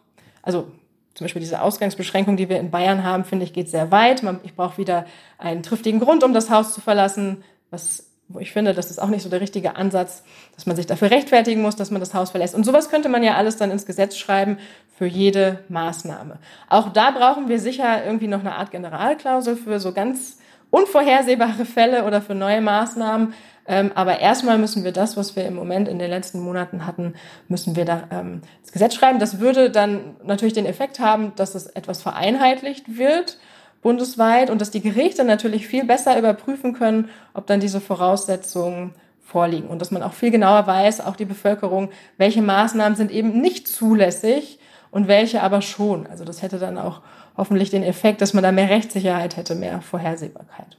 also 0.41 0.71
zum 1.13 1.25
Beispiel 1.25 1.41
diese 1.41 1.61
Ausgangsbeschränkung, 1.61 2.35
die 2.35 2.49
wir 2.49 2.59
in 2.59 2.71
Bayern 2.71 3.03
haben, 3.03 3.25
finde 3.25 3.45
ich, 3.45 3.53
geht 3.53 3.69
sehr 3.69 3.91
weit. 3.91 4.23
Man, 4.23 4.39
ich 4.41 4.55
brauche 4.55 4.79
wieder 4.79 5.05
einen 5.37 5.61
triftigen 5.61 5.99
Grund, 5.99 6.23
um 6.23 6.33
das 6.33 6.49
Haus 6.49 6.73
zu 6.73 6.81
verlassen, 6.81 7.43
was 7.69 8.12
wo 8.29 8.39
ich 8.39 8.51
finde, 8.51 8.73
das 8.73 8.89
ist 8.89 8.99
auch 8.99 9.09
nicht 9.09 9.21
so 9.21 9.29
der 9.29 9.41
richtige 9.41 9.75
Ansatz, 9.75 10.23
dass 10.55 10.65
man 10.65 10.75
sich 10.75 10.85
dafür 10.85 11.11
rechtfertigen 11.11 11.61
muss, 11.61 11.75
dass 11.75 11.91
man 11.91 11.99
das 11.99 12.13
Haus 12.13 12.31
verlässt. 12.31 12.55
Und 12.55 12.65
sowas 12.65 12.89
könnte 12.89 13.09
man 13.09 13.23
ja 13.23 13.35
alles 13.35 13.57
dann 13.57 13.71
ins 13.71 13.85
Gesetz 13.85 14.17
schreiben 14.17 14.57
für 14.97 15.05
jede 15.05 15.59
Maßnahme. 15.69 16.39
Auch 16.69 16.89
da 16.93 17.11
brauchen 17.11 17.49
wir 17.49 17.59
sicher 17.59 18.05
irgendwie 18.05 18.27
noch 18.27 18.39
eine 18.39 18.55
Art 18.55 18.71
Generalklausel 18.71 19.55
für 19.55 19.79
so 19.79 19.91
ganz 19.91 20.37
unvorhersehbare 20.69 21.65
Fälle 21.65 22.05
oder 22.05 22.21
für 22.21 22.33
neue 22.33 22.61
Maßnahmen. 22.61 23.33
Ähm, 23.65 23.91
aber 23.95 24.19
erstmal 24.19 24.57
müssen 24.57 24.83
wir 24.83 24.91
das, 24.91 25.15
was 25.15 25.35
wir 25.35 25.45
im 25.45 25.55
Moment 25.55 25.87
in 25.87 25.99
den 25.99 26.09
letzten 26.09 26.39
Monaten 26.39 26.85
hatten, 26.85 27.13
müssen 27.47 27.75
wir 27.75 27.85
da 27.85 28.03
ähm, 28.11 28.41
ins 28.61 28.71
Gesetz 28.71 28.95
schreiben. 28.95 29.19
Das 29.19 29.39
würde 29.39 29.69
dann 29.69 30.15
natürlich 30.23 30.53
den 30.53 30.65
Effekt 30.65 30.99
haben, 30.99 31.33
dass 31.35 31.55
es 31.55 31.67
etwas 31.67 32.01
vereinheitlicht 32.01 32.97
wird 32.97 33.37
bundesweit 33.83 34.49
und 34.49 34.59
dass 34.59 34.71
die 34.71 34.81
Gerichte 34.81 35.23
natürlich 35.23 35.67
viel 35.67 35.85
besser 35.85 36.17
überprüfen 36.17 36.73
können, 36.73 37.09
ob 37.33 37.45
dann 37.45 37.59
diese 37.59 37.81
Voraussetzungen 37.81 38.95
vorliegen 39.21 39.67
und 39.67 39.79
dass 39.79 39.91
man 39.91 40.03
auch 40.03 40.13
viel 40.13 40.31
genauer 40.31 40.65
weiß, 40.67 41.01
auch 41.01 41.15
die 41.15 41.25
Bevölkerung, 41.25 41.89
welche 42.17 42.41
Maßnahmen 42.41 42.95
sind 42.95 43.11
eben 43.11 43.39
nicht 43.39 43.67
zulässig 43.67 44.59
und 44.91 45.07
welche 45.07 45.41
aber 45.41 45.61
schon. 45.61 46.07
Also 46.07 46.23
das 46.23 46.41
hätte 46.41 46.59
dann 46.59 46.77
auch 46.77 47.01
hoffentlich 47.35 47.69
den 47.69 47.83
Effekt, 47.83 48.21
dass 48.21 48.33
man 48.33 48.43
da 48.43 48.51
mehr 48.51 48.69
Rechtssicherheit 48.69 49.37
hätte, 49.37 49.55
mehr 49.55 49.81
Vorhersehbarkeit. 49.81 50.77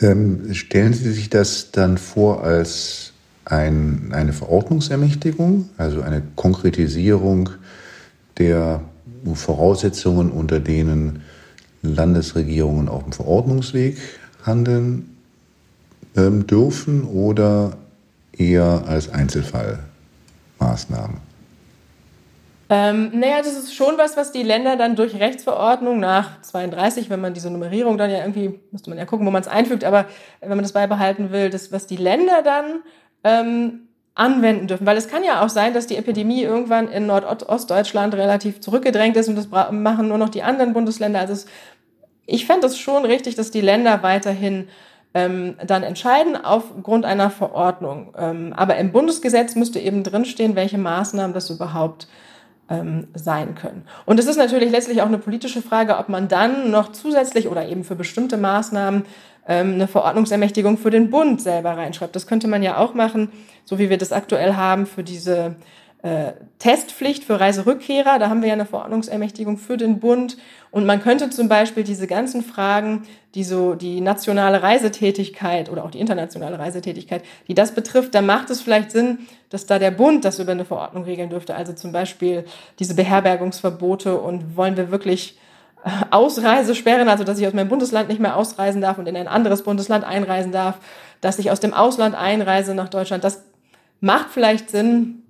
Ähm, 0.00 0.52
stellen 0.54 0.92
Sie 0.92 1.10
sich 1.10 1.30
das 1.30 1.70
dann 1.72 1.98
vor 1.98 2.44
als 2.44 3.12
ein, 3.44 4.10
eine 4.12 4.32
Verordnungsermächtigung, 4.32 5.70
also 5.78 6.02
eine 6.02 6.22
Konkretisierung 6.36 7.50
der 8.38 8.82
Voraussetzungen, 9.34 10.30
unter 10.30 10.60
denen 10.60 11.22
Landesregierungen 11.82 12.88
auf 12.88 13.04
dem 13.04 13.12
Verordnungsweg 13.12 13.96
handeln 14.44 15.16
ähm, 16.16 16.46
dürfen 16.46 17.04
oder 17.04 17.76
eher 18.36 18.84
als 18.86 19.08
Einzelfallmaßnahmen? 19.08 21.26
Ähm, 22.68 23.12
naja, 23.14 23.38
das 23.38 23.56
ist 23.56 23.74
schon 23.74 23.96
was, 23.96 24.16
was 24.16 24.32
die 24.32 24.42
Länder 24.42 24.76
dann 24.76 24.96
durch 24.96 25.14
Rechtsverordnung 25.14 26.00
nach 26.00 26.42
32, 26.42 27.10
wenn 27.10 27.20
man 27.20 27.32
diese 27.32 27.48
Nummerierung 27.48 27.96
dann 27.96 28.10
ja 28.10 28.18
irgendwie, 28.18 28.58
müsste 28.72 28.90
man 28.90 28.98
ja 28.98 29.04
gucken, 29.04 29.24
wo 29.24 29.30
man 29.30 29.42
es 29.42 29.48
einfügt, 29.48 29.84
aber 29.84 30.06
wenn 30.40 30.48
man 30.48 30.62
das 30.62 30.72
beibehalten 30.72 31.30
will, 31.30 31.48
das, 31.48 31.70
was 31.70 31.86
die 31.86 31.96
Länder 31.96 32.42
dann 32.42 32.82
ähm, 33.22 33.85
anwenden 34.16 34.66
dürfen. 34.66 34.86
Weil 34.86 34.96
es 34.96 35.08
kann 35.08 35.22
ja 35.22 35.44
auch 35.44 35.48
sein, 35.48 35.74
dass 35.74 35.86
die 35.86 35.96
Epidemie 35.96 36.42
irgendwann 36.42 36.88
in 36.88 37.06
Nordostdeutschland 37.06 38.14
relativ 38.14 38.60
zurückgedrängt 38.60 39.16
ist 39.16 39.28
und 39.28 39.36
das 39.36 39.48
machen 39.70 40.08
nur 40.08 40.18
noch 40.18 40.30
die 40.30 40.42
anderen 40.42 40.72
Bundesländer. 40.72 41.20
Also 41.20 41.34
es, 41.34 41.46
ich 42.24 42.46
fände 42.46 42.66
es 42.66 42.78
schon 42.78 43.04
richtig, 43.04 43.36
dass 43.36 43.50
die 43.50 43.60
Länder 43.60 44.02
weiterhin 44.02 44.68
ähm, 45.14 45.56
dann 45.64 45.82
entscheiden 45.82 46.36
aufgrund 46.36 47.04
einer 47.04 47.30
Verordnung. 47.30 48.14
Ähm, 48.18 48.52
aber 48.56 48.76
im 48.78 48.90
Bundesgesetz 48.90 49.54
müsste 49.54 49.78
eben 49.78 50.02
drinstehen, 50.02 50.56
welche 50.56 50.78
Maßnahmen 50.78 51.34
das 51.34 51.50
überhaupt 51.50 52.08
ähm, 52.68 53.08
sein 53.14 53.54
können. 53.54 53.86
Und 54.06 54.18
es 54.18 54.26
ist 54.26 54.38
natürlich 54.38 54.70
letztlich 54.70 55.02
auch 55.02 55.06
eine 55.06 55.18
politische 55.18 55.62
Frage, 55.62 55.98
ob 55.98 56.08
man 56.08 56.28
dann 56.28 56.70
noch 56.70 56.92
zusätzlich 56.92 57.48
oder 57.48 57.68
eben 57.68 57.84
für 57.84 57.94
bestimmte 57.94 58.38
Maßnahmen 58.38 59.04
ähm, 59.48 59.74
eine 59.74 59.88
Verordnungsermächtigung 59.88 60.78
für 60.78 60.90
den 60.90 61.10
Bund 61.10 61.40
selber 61.40 61.76
reinschreibt. 61.76 62.16
Das 62.16 62.26
könnte 62.26 62.48
man 62.48 62.62
ja 62.62 62.78
auch 62.78 62.94
machen, 62.94 63.30
so 63.64 63.78
wie 63.78 63.90
wir 63.90 63.98
das 63.98 64.12
aktuell 64.12 64.54
haben 64.54 64.86
für 64.86 65.02
diese 65.02 65.56
äh, 66.02 66.32
Testpflicht 66.58 67.24
für 67.24 67.40
Reiserückkehrer. 67.40 68.18
Da 68.18 68.28
haben 68.28 68.40
wir 68.40 68.48
ja 68.48 68.54
eine 68.54 68.66
Verordnungsermächtigung 68.66 69.58
für 69.58 69.76
den 69.76 69.98
Bund. 69.98 70.36
Und 70.70 70.86
man 70.86 71.00
könnte 71.02 71.30
zum 71.30 71.48
Beispiel 71.48 71.84
diese 71.84 72.06
ganzen 72.06 72.42
Fragen, 72.42 73.06
die 73.34 73.44
so 73.44 73.74
die 73.74 74.00
nationale 74.00 74.62
Reisetätigkeit 74.62 75.70
oder 75.70 75.84
auch 75.84 75.90
die 75.90 75.98
internationale 75.98 76.58
Reisetätigkeit, 76.58 77.24
die 77.48 77.54
das 77.54 77.74
betrifft, 77.74 78.14
da 78.14 78.22
macht 78.22 78.50
es 78.50 78.60
vielleicht 78.60 78.90
Sinn, 78.90 79.20
dass 79.50 79.66
da 79.66 79.78
der 79.78 79.90
Bund 79.90 80.24
das 80.24 80.38
über 80.38 80.52
eine 80.52 80.64
Verordnung 80.64 81.04
regeln 81.04 81.30
dürfte. 81.30 81.54
Also 81.54 81.72
zum 81.72 81.92
Beispiel 81.92 82.44
diese 82.78 82.94
Beherbergungsverbote 82.94 84.18
und 84.18 84.56
wollen 84.56 84.76
wir 84.76 84.90
wirklich 84.90 85.38
Ausreisesperren, 86.10 87.08
also 87.08 87.24
dass 87.24 87.38
ich 87.38 87.46
aus 87.46 87.52
meinem 87.52 87.68
Bundesland 87.68 88.08
nicht 88.08 88.20
mehr 88.20 88.36
ausreisen 88.36 88.80
darf 88.80 88.98
und 88.98 89.06
in 89.06 89.16
ein 89.16 89.28
anderes 89.28 89.62
Bundesland 89.62 90.04
einreisen 90.04 90.52
darf, 90.52 90.78
dass 91.20 91.38
ich 91.38 91.50
aus 91.50 91.60
dem 91.60 91.74
Ausland 91.74 92.14
einreise 92.14 92.74
nach 92.74 92.88
Deutschland. 92.88 93.22
Das 93.24 93.42
macht 94.00 94.30
vielleicht 94.30 94.70
Sinn, 94.70 95.22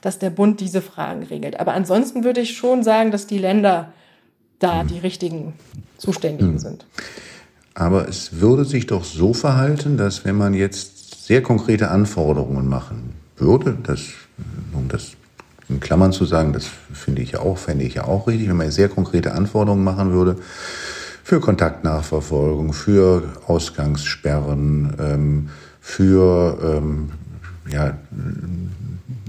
dass 0.00 0.18
der 0.18 0.30
Bund 0.30 0.60
diese 0.60 0.82
Fragen 0.82 1.22
regelt. 1.22 1.60
Aber 1.60 1.74
ansonsten 1.74 2.24
würde 2.24 2.40
ich 2.40 2.56
schon 2.56 2.82
sagen, 2.82 3.10
dass 3.10 3.26
die 3.26 3.38
Länder 3.38 3.92
da 4.58 4.84
die 4.84 4.98
richtigen 4.98 5.54
Zuständigen 5.98 6.52
hm. 6.52 6.58
sind. 6.58 6.86
Aber 7.74 8.08
es 8.08 8.40
würde 8.40 8.64
sich 8.64 8.86
doch 8.86 9.04
so 9.04 9.32
verhalten, 9.32 9.96
dass 9.96 10.24
wenn 10.24 10.36
man 10.36 10.54
jetzt 10.54 11.24
sehr 11.26 11.42
konkrete 11.42 11.90
Anforderungen 11.90 12.66
machen 12.66 13.14
würde, 13.36 13.78
dass, 13.82 14.00
das 14.36 14.49
in 15.70 15.80
Klammern 15.80 16.12
zu 16.12 16.24
sagen, 16.24 16.52
das 16.52 16.66
finde 16.92 17.22
ich 17.22 17.32
ja 17.32 17.40
auch, 17.40 17.58
fände 17.58 17.84
ich 17.84 17.94
ja 17.94 18.04
auch 18.04 18.26
richtig, 18.26 18.48
wenn 18.48 18.56
man 18.56 18.70
sehr 18.70 18.88
konkrete 18.88 19.32
Anforderungen 19.32 19.84
machen 19.84 20.12
würde 20.12 20.36
für 21.22 21.40
Kontaktnachverfolgung, 21.40 22.72
für 22.72 23.22
Ausgangssperren, 23.46 24.94
ähm, 24.98 25.48
für 25.80 26.58
ähm, 26.62 27.10
ja, 27.72 27.96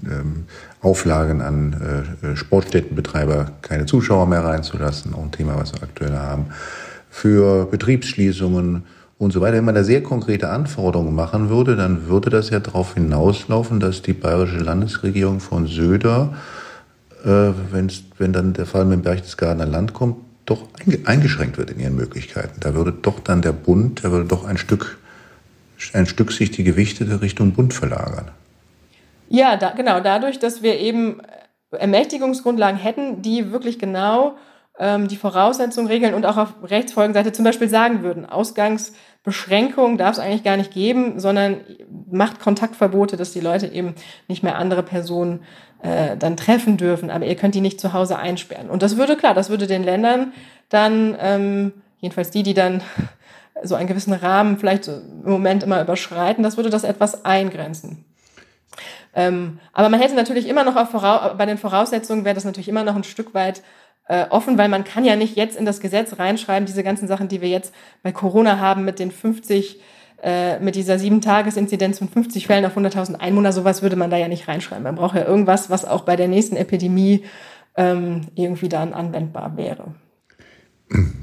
ähm, 0.04 0.46
Auflagen 0.82 1.42
an 1.42 2.08
äh, 2.24 2.36
Sportstättenbetreiber, 2.36 3.52
keine 3.62 3.86
Zuschauer 3.86 4.26
mehr 4.26 4.44
reinzulassen, 4.44 5.14
auch 5.14 5.24
ein 5.24 5.32
Thema, 5.32 5.58
was 5.58 5.74
wir 5.74 5.84
aktuell 5.84 6.18
haben, 6.18 6.48
für 7.12 7.66
Betriebsschließungen 7.66 8.84
und 9.22 9.32
so 9.32 9.40
weiter. 9.40 9.58
Wenn 9.58 9.66
man 9.66 9.76
da 9.76 9.84
sehr 9.84 10.02
konkrete 10.02 10.50
Anforderungen 10.50 11.14
machen 11.14 11.50
würde, 11.50 11.76
dann 11.76 12.08
würde 12.08 12.32
das 12.32 12.50
ja 12.50 12.60
darauf 12.60 12.96
hinauslaufen, 12.96 13.80
dass 13.80 14.02
die 14.02 14.14
bayerische 14.14 14.58
Landesregierung 14.58 15.40
von 15.40 15.68
Söder, 15.68 16.34
äh, 17.24 17.52
wenn 18.18 18.34
dann 18.34 18.54
der 18.54 18.66
Fall 18.66 18.86
mit 18.86 18.94
dem 18.94 19.04
Berchtesgadener 19.04 19.68
Land 19.68 19.94
kommt, 19.94 20.18
doch 20.46 20.68
eingeschränkt 21.06 21.60
wird 21.60 21.70
in 21.70 21.80
ihren 21.80 21.96
Möglichkeiten. 21.96 22.60
Da 22.60 22.74
würde 22.74 22.92
doch 22.92 23.20
dann 23.20 23.44
der 23.44 23.52
Bund, 23.52 24.04
der 24.04 24.12
würde 24.12 24.26
doch 24.26 24.44
ein 24.44 24.58
Stück, 24.58 24.98
ein 25.94 26.08
Stück 26.08 26.32
sich 26.32 26.50
die 26.50 26.64
Gewichte 26.64 27.22
Richtung 27.22 27.52
Bund 27.52 27.76
verlagern. 27.76 28.32
Ja, 29.30 29.56
da, 29.56 29.70
genau. 29.70 30.00
Dadurch, 30.00 30.40
dass 30.40 30.64
wir 30.64 30.80
eben 30.80 31.22
Ermächtigungsgrundlagen 31.70 32.80
hätten, 32.80 33.22
die 33.22 33.52
wirklich 33.52 33.78
genau 33.78 34.36
ähm, 34.80 35.08
die 35.08 35.16
Voraussetzungen 35.16 35.88
regeln 35.88 36.14
und 36.14 36.26
auch 36.26 36.38
auf 36.38 36.54
Rechtsfolgenseite 36.64 37.32
zum 37.32 37.46
Beispiel 37.46 37.70
sagen 37.70 38.04
würden, 38.04 38.26
Ausgangsbeschränkungen 39.24 39.98
darf 39.98 40.14
es 40.14 40.20
eigentlich 40.20 40.44
gar 40.44 40.58
nicht 40.58 40.72
geben, 40.72 41.20
sondern 41.20 41.62
macht 42.12 42.40
Kontaktverbote, 42.40 43.18
dass 43.18 43.32
die 43.32 43.40
Leute 43.40 43.68
eben 43.68 43.94
nicht 44.28 44.42
mehr 44.42 44.58
andere 44.58 44.84
Personen 44.84 45.44
äh, 45.84 46.18
dann 46.18 46.38
treffen 46.38 46.78
dürfen, 46.78 47.12
aber 47.12 47.26
ihr 47.26 47.36
könnt 47.36 47.54
die 47.54 47.62
nicht 47.62 47.80
zu 47.80 47.94
Hause 47.94 48.18
einsperren. 48.18 48.70
Und 48.70 48.82
das 48.82 48.98
würde 48.98 49.16
klar, 49.16 49.34
das 49.34 49.50
würde 49.50 49.68
den 49.68 49.84
Ländern 49.84 50.34
dann, 50.70 51.16
ähm, 51.20 51.74
jedenfalls 52.00 52.32
die, 52.32 52.44
die 52.44 52.54
dann 52.54 52.82
so 53.64 53.76
einen 53.76 53.88
gewissen 53.88 54.14
Rahmen 54.14 54.58
vielleicht 54.58 54.88
im 54.88 55.24
Moment 55.24 55.64
immer 55.64 55.82
überschreiten. 55.82 56.44
Das 56.44 56.58
würde 56.58 56.72
das 56.72 56.84
etwas 56.84 57.24
eingrenzen. 57.26 58.06
Ähm, 59.14 59.60
aber 59.74 59.90
man 59.90 60.00
hätte 60.00 60.16
natürlich 60.16 60.48
immer 60.48 60.64
noch 60.64 60.78
auf 60.78 60.92
bei 61.38 61.46
den 61.46 61.58
Voraussetzungen 61.58 62.24
wäre 62.24 62.34
das 62.34 62.46
natürlich 62.46 62.70
immer 62.70 62.84
noch 62.84 62.96
ein 62.96 63.04
Stück 63.04 63.34
weit 63.34 63.62
äh, 64.08 64.26
offen, 64.30 64.58
weil 64.58 64.70
man 64.70 64.84
kann 64.84 65.06
ja 65.06 65.16
nicht 65.16 65.36
jetzt 65.36 65.58
in 65.58 65.66
das 65.66 65.80
Gesetz 65.80 66.20
reinschreiben, 66.20 66.66
diese 66.66 66.84
ganzen 66.84 67.08
Sachen, 67.08 67.28
die 67.28 67.42
wir 67.42 67.50
jetzt 67.50 67.74
bei 68.04 68.12
Corona 68.12 68.60
haben 68.60 68.86
mit 68.86 69.00
den 69.00 69.12
50 69.12 69.80
äh, 70.24 70.60
mit 70.60 70.76
dieser 70.76 71.00
sieben 71.00 71.20
Tages-Inzidenz 71.20 71.98
von 71.98 72.08
50 72.08 72.46
Fällen 72.46 72.66
auf 72.66 72.78
100.000 72.78 73.16
Einwohner, 73.16 73.52
sowas 73.52 73.82
würde 73.82 73.96
man 73.96 74.12
da 74.12 74.18
ja 74.18 74.28
nicht 74.28 74.48
reinschreiben. 74.48 74.84
Man 74.84 74.96
braucht 74.96 75.16
ja 75.16 75.26
irgendwas, 75.26 75.72
was 75.72 75.84
auch 75.84 76.02
bei 76.02 76.16
der 76.16 76.28
nächsten 76.28 76.56
Epidemie 76.56 77.24
ähm, 77.76 78.22
irgendwie 78.36 78.70
dann 78.70 78.94
anwendbar 78.94 79.58
wäre. 79.58 79.96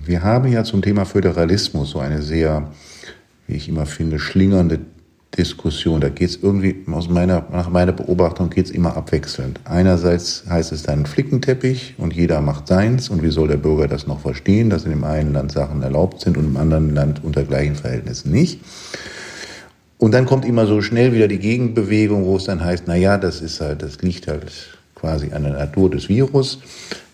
Wir 0.04 0.24
haben 0.24 0.50
ja 0.50 0.64
zum 0.64 0.82
Thema 0.82 1.04
Föderalismus 1.04 1.90
so 1.90 2.00
eine 2.00 2.22
sehr, 2.22 2.72
wie 3.46 3.54
ich 3.54 3.68
immer 3.68 3.86
finde, 3.86 4.18
schlingernde 4.18 4.80
Diskussion. 5.36 6.00
Da 6.00 6.08
geht 6.08 6.30
es 6.30 6.38
irgendwie, 6.42 6.76
aus 6.90 7.08
meiner, 7.08 7.46
nach 7.52 7.68
meiner 7.70 7.92
Beobachtung 7.92 8.50
geht 8.50 8.66
es 8.66 8.70
immer 8.70 8.96
abwechselnd. 8.96 9.60
Einerseits 9.64 10.44
heißt 10.48 10.72
es 10.72 10.82
dann 10.82 11.06
Flickenteppich 11.06 11.94
und 11.98 12.14
jeder 12.14 12.40
macht 12.40 12.66
seins 12.66 13.08
und 13.08 13.22
wie 13.22 13.30
soll 13.30 13.48
der 13.48 13.56
Bürger 13.56 13.88
das 13.88 14.06
noch 14.06 14.20
verstehen, 14.20 14.70
dass 14.70 14.84
in 14.84 14.90
dem 14.90 15.04
einen 15.04 15.32
Land 15.32 15.52
Sachen 15.52 15.82
erlaubt 15.82 16.20
sind 16.20 16.36
und 16.36 16.44
im 16.44 16.56
anderen 16.56 16.94
Land 16.94 17.22
unter 17.22 17.44
gleichen 17.44 17.76
Verhältnissen 17.76 18.30
nicht. 18.30 18.60
Und 19.98 20.12
dann 20.12 20.26
kommt 20.26 20.44
immer 20.44 20.66
so 20.66 20.80
schnell 20.80 21.12
wieder 21.12 21.28
die 21.28 21.40
Gegenbewegung, 21.40 22.24
wo 22.24 22.36
es 22.36 22.44
dann 22.44 22.64
heißt, 22.64 22.84
na 22.86 22.94
ja, 22.94 23.18
das 23.18 23.40
ist 23.40 23.60
halt, 23.60 23.82
das 23.82 24.00
liegt 24.00 24.28
halt 24.28 24.78
quasi 24.94 25.32
an 25.32 25.42
der 25.42 25.52
Natur 25.52 25.90
des 25.90 26.08
Virus, 26.08 26.60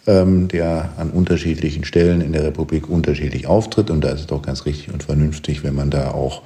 ähm, 0.06 0.48
der 0.48 0.90
an 0.98 1.10
unterschiedlichen 1.10 1.84
Stellen 1.84 2.20
in 2.20 2.32
der 2.32 2.44
Republik 2.44 2.88
unterschiedlich 2.88 3.46
auftritt. 3.46 3.90
Und 3.90 4.02
da 4.02 4.10
ist 4.10 4.20
es 4.20 4.26
doch 4.26 4.42
ganz 4.42 4.66
richtig 4.66 4.92
und 4.92 5.02
vernünftig, 5.02 5.64
wenn 5.64 5.74
man 5.74 5.90
da 5.90 6.10
auch 6.10 6.42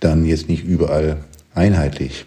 dann 0.00 0.24
jetzt 0.24 0.48
nicht 0.48 0.64
überall 0.64 1.18
einheitlich 1.54 2.26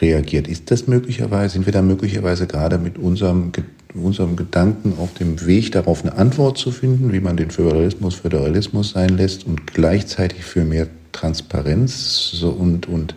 reagiert. 0.00 0.48
Ist 0.48 0.70
das 0.70 0.86
möglicherweise, 0.86 1.54
sind 1.54 1.66
wir 1.66 1.72
da 1.72 1.82
möglicherweise 1.82 2.46
gerade 2.46 2.78
mit 2.78 2.98
unserem, 2.98 3.52
unserem 3.94 4.36
Gedanken 4.36 4.94
auf 4.98 5.14
dem 5.14 5.44
Weg 5.46 5.72
darauf 5.72 6.02
eine 6.02 6.16
Antwort 6.16 6.58
zu 6.58 6.70
finden, 6.70 7.12
wie 7.12 7.20
man 7.20 7.36
den 7.36 7.50
Föderalismus 7.50 8.14
Föderalismus 8.14 8.90
sein 8.90 9.16
lässt 9.16 9.46
und 9.46 9.66
gleichzeitig 9.74 10.44
für 10.44 10.64
mehr 10.64 10.88
Transparenz 11.12 12.42
und, 12.42 12.88
und 12.88 13.14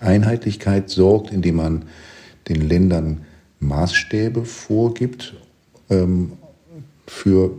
Einheitlichkeit 0.00 0.90
sorgt, 0.90 1.32
indem 1.32 1.56
man 1.56 1.84
den 2.48 2.68
Ländern 2.68 3.22
Maßstäbe 3.60 4.44
vorgibt 4.44 5.34
ähm, 5.90 6.32
für 7.06 7.50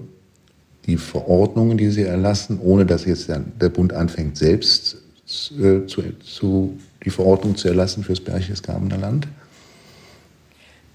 die 0.85 0.97
Verordnungen, 0.97 1.77
die 1.77 1.89
sie 1.89 2.03
erlassen, 2.03 2.59
ohne 2.61 2.85
dass 2.85 3.05
jetzt 3.05 3.27
der 3.29 3.69
Bund 3.69 3.93
anfängt, 3.93 4.37
selbst 4.37 5.01
zu, 5.25 5.88
zu, 6.19 6.79
die 7.03 7.09
Verordnung 7.09 7.55
zu 7.55 7.67
erlassen 7.67 8.03
fürs 8.03 8.19
Berchtesgadener 8.19 8.97
Land? 8.97 9.27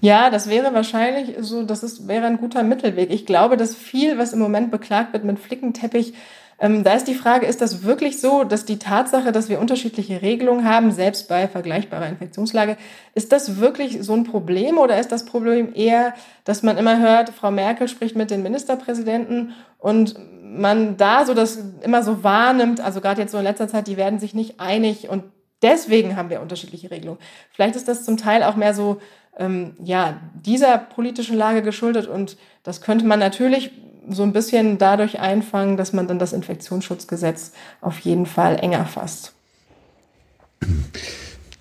Ja, 0.01 0.31
das 0.31 0.49
wäre 0.49 0.73
wahrscheinlich 0.73 1.35
so, 1.41 1.63
das 1.63 1.83
ist, 1.83 2.07
wäre 2.07 2.25
ein 2.25 2.37
guter 2.37 2.63
Mittelweg. 2.63 3.11
Ich 3.11 3.27
glaube, 3.27 3.55
dass 3.55 3.75
viel, 3.75 4.17
was 4.17 4.33
im 4.33 4.39
Moment 4.39 4.71
beklagt 4.71 5.13
wird 5.13 5.23
mit 5.23 5.37
Flickenteppich, 5.37 6.13
ähm, 6.61 6.83
da 6.83 6.93
ist 6.93 7.07
die 7.07 7.15
Frage, 7.15 7.47
ist 7.47 7.59
das 7.59 7.83
wirklich 7.83 8.21
so, 8.21 8.43
dass 8.43 8.65
die 8.65 8.77
Tatsache, 8.77 9.31
dass 9.31 9.49
wir 9.49 9.59
unterschiedliche 9.59 10.21
Regelungen 10.21 10.63
haben, 10.63 10.91
selbst 10.91 11.27
bei 11.27 11.47
vergleichbarer 11.47 12.07
Infektionslage, 12.07 12.77
ist 13.15 13.31
das 13.31 13.57
wirklich 13.57 14.03
so 14.03 14.13
ein 14.13 14.25
Problem 14.25 14.77
oder 14.77 14.99
ist 14.99 15.11
das 15.11 15.25
Problem 15.25 15.73
eher, 15.73 16.13
dass 16.43 16.61
man 16.61 16.77
immer 16.77 16.99
hört, 16.99 17.31
Frau 17.31 17.49
Merkel 17.49 17.87
spricht 17.87 18.15
mit 18.15 18.29
den 18.29 18.43
Ministerpräsidenten 18.43 19.53
und 19.79 20.15
man 20.43 20.97
da 20.97 21.25
so 21.25 21.33
das 21.33 21.57
immer 21.81 22.03
so 22.03 22.23
wahrnimmt, 22.23 22.79
also 22.79 23.01
gerade 23.01 23.21
jetzt 23.21 23.31
so 23.31 23.39
in 23.39 23.43
letzter 23.43 23.67
Zeit, 23.67 23.87
die 23.87 23.97
werden 23.97 24.19
sich 24.19 24.35
nicht 24.35 24.59
einig 24.59 25.09
und 25.09 25.23
deswegen 25.63 26.15
haben 26.15 26.29
wir 26.29 26.41
unterschiedliche 26.41 26.91
Regelungen. 26.91 27.19
Vielleicht 27.51 27.75
ist 27.75 27.87
das 27.87 28.05
zum 28.05 28.17
Teil 28.17 28.43
auch 28.43 28.55
mehr 28.55 28.75
so, 28.75 29.01
ähm, 29.35 29.75
ja, 29.81 30.19
dieser 30.35 30.77
politischen 30.77 31.37
Lage 31.37 31.63
geschuldet 31.63 32.05
und 32.05 32.37
das 32.61 32.81
könnte 32.81 33.05
man 33.05 33.17
natürlich 33.17 33.71
so 34.09 34.23
ein 34.23 34.33
bisschen 34.33 34.77
dadurch 34.77 35.19
einfangen, 35.19 35.77
dass 35.77 35.93
man 35.93 36.07
dann 36.07 36.19
das 36.19 36.33
Infektionsschutzgesetz 36.33 37.53
auf 37.81 37.99
jeden 37.99 38.25
Fall 38.25 38.57
enger 38.59 38.85
fasst. 38.85 39.31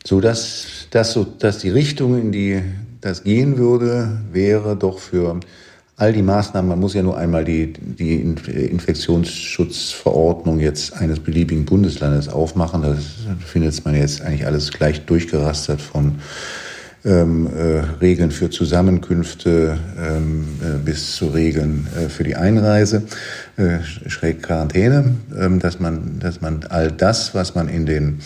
So 0.05 0.21
dass, 0.21 0.89
dass, 0.91 1.13
so, 1.13 1.23
dass 1.25 1.59
die 1.59 1.71
Richtung, 1.71 2.21
in 2.21 2.33
die 2.33 2.63
das 3.01 3.23
gehen 3.25 3.59
würde, 3.59 4.21
wäre 4.33 4.77
doch 4.77 4.99
für 4.99 5.39
all 5.97 6.13
die 6.15 6.23
Maßnahmen, 6.23 6.69
man 6.69 6.81
muss 6.81 6.95
ja 6.95 7.03
nur 7.03 7.19
einmal 7.19 7.45
die, 7.45 7.75
die 7.75 8.17
Infektionsschutzverordnung 8.17 10.59
jetzt 10.59 10.95
eines 10.95 11.21
beliebigen 11.21 11.67
Bundeslandes 11.67 12.31
aufmachen. 12.31 12.81
Das 12.83 13.05
findet 13.45 13.85
man 13.85 13.95
jetzt 13.95 14.23
eigentlich 14.23 14.47
alles 14.47 14.71
gleich 14.71 15.05
durchgerastert 15.05 15.83
von 15.83 16.21
ähm, 17.05 17.47
äh, 17.47 17.81
Regeln 18.01 18.31
für 18.31 18.51
Zusammenkünfte 18.51 19.79
ähm, 19.99 20.47
äh, 20.63 20.79
bis 20.85 21.17
zu 21.17 21.29
Regeln 21.29 21.87
äh, 21.97 22.09
für 22.09 22.25
die 22.25 22.37
Einreise, 22.37 23.05
äh, 23.57 23.79
schräg 23.83 24.43
Quarantäne, 24.43 25.17
ähm, 25.39 25.61
dass 25.61 25.81
man, 25.81 26.19
dass 26.19 26.41
man 26.41 26.65
all 26.69 26.93
das, 26.93 27.35
was 27.35 27.55
man 27.55 27.69
in 27.69 27.87
den 27.87 28.21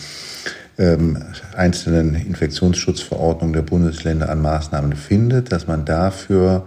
ähm, 0.77 1.17
einzelnen 1.55 2.15
Infektionsschutzverordnungen 2.15 3.53
der 3.53 3.61
Bundesländer 3.61 4.27
an 4.29 4.41
Maßnahmen 4.41 4.93
findet, 4.93 5.53
dass 5.53 5.67
man 5.67 5.85
dafür 5.85 6.65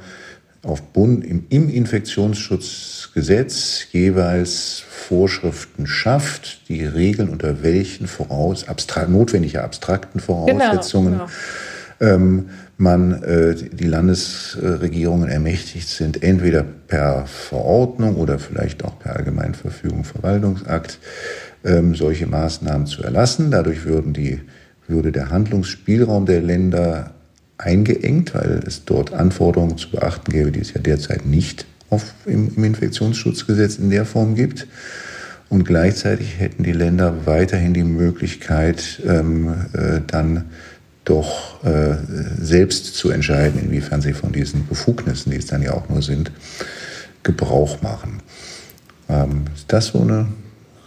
auf 0.62 0.82
Bund, 0.82 1.24
im, 1.24 1.46
im 1.50 1.68
Infektionsschutzgesetz 1.68 3.86
jeweils 3.92 4.82
Vorschriften 4.88 5.86
schafft, 5.86 6.68
die 6.68 6.84
regeln, 6.84 7.28
unter 7.28 7.62
welchen 7.62 8.08
voraus, 8.08 8.66
abstrakt, 8.66 9.10
notwendige 9.10 9.62
abstrakten 9.62 10.20
genau, 10.20 10.26
Voraussetzungen 10.26 11.12
genau, 11.12 11.26
genau. 11.26 11.36
Ähm, 12.00 12.50
man 12.76 13.22
äh, 13.24 13.56
die 13.56 13.86
Landesregierungen 13.86 15.28
ermächtigt 15.28 15.88
sind, 15.88 16.22
entweder 16.22 16.62
per 16.62 17.26
Verordnung 17.26 18.16
oder 18.16 18.38
vielleicht 18.38 18.84
auch 18.84 18.98
per 19.00 19.16
Allgemeinverfügung, 19.16 20.04
Verwaltungsakt, 20.04 21.00
ähm, 21.64 21.96
solche 21.96 22.26
Maßnahmen 22.26 22.86
zu 22.86 23.02
erlassen. 23.02 23.50
Dadurch 23.50 23.84
würden 23.84 24.12
die, 24.12 24.40
würde 24.86 25.10
der 25.10 25.30
Handlungsspielraum 25.30 26.24
der 26.24 26.40
Länder 26.40 27.14
eingeengt, 27.58 28.34
weil 28.34 28.60
es 28.64 28.84
dort 28.84 29.12
Anforderungen 29.12 29.76
zu 29.76 29.90
beachten 29.90 30.30
gäbe, 30.30 30.52
die 30.52 30.60
es 30.60 30.72
ja 30.72 30.80
derzeit 30.80 31.26
nicht 31.26 31.66
auf, 31.90 32.14
im, 32.26 32.52
im 32.56 32.64
Infektionsschutzgesetz 32.64 33.76
in 33.76 33.90
der 33.90 34.04
Form 34.04 34.36
gibt. 34.36 34.68
Und 35.48 35.64
gleichzeitig 35.64 36.38
hätten 36.38 36.62
die 36.62 36.72
Länder 36.72 37.26
weiterhin 37.26 37.72
die 37.74 37.82
Möglichkeit, 37.84 39.02
ähm, 39.06 39.54
äh, 39.72 40.00
dann 40.06 40.44
doch 41.08 41.64
äh, 41.64 41.96
selbst 42.38 42.94
zu 42.96 43.10
entscheiden, 43.10 43.60
inwiefern 43.60 44.00
sie 44.00 44.12
von 44.12 44.32
diesen 44.32 44.66
Befugnissen, 44.66 45.30
die 45.30 45.38
es 45.38 45.46
dann 45.46 45.62
ja 45.62 45.72
auch 45.72 45.88
nur 45.88 46.02
sind, 46.02 46.30
Gebrauch 47.22 47.82
machen. 47.82 48.22
Ähm, 49.08 49.44
ist 49.54 49.72
das 49.72 49.88
so 49.88 50.02
eine 50.02 50.28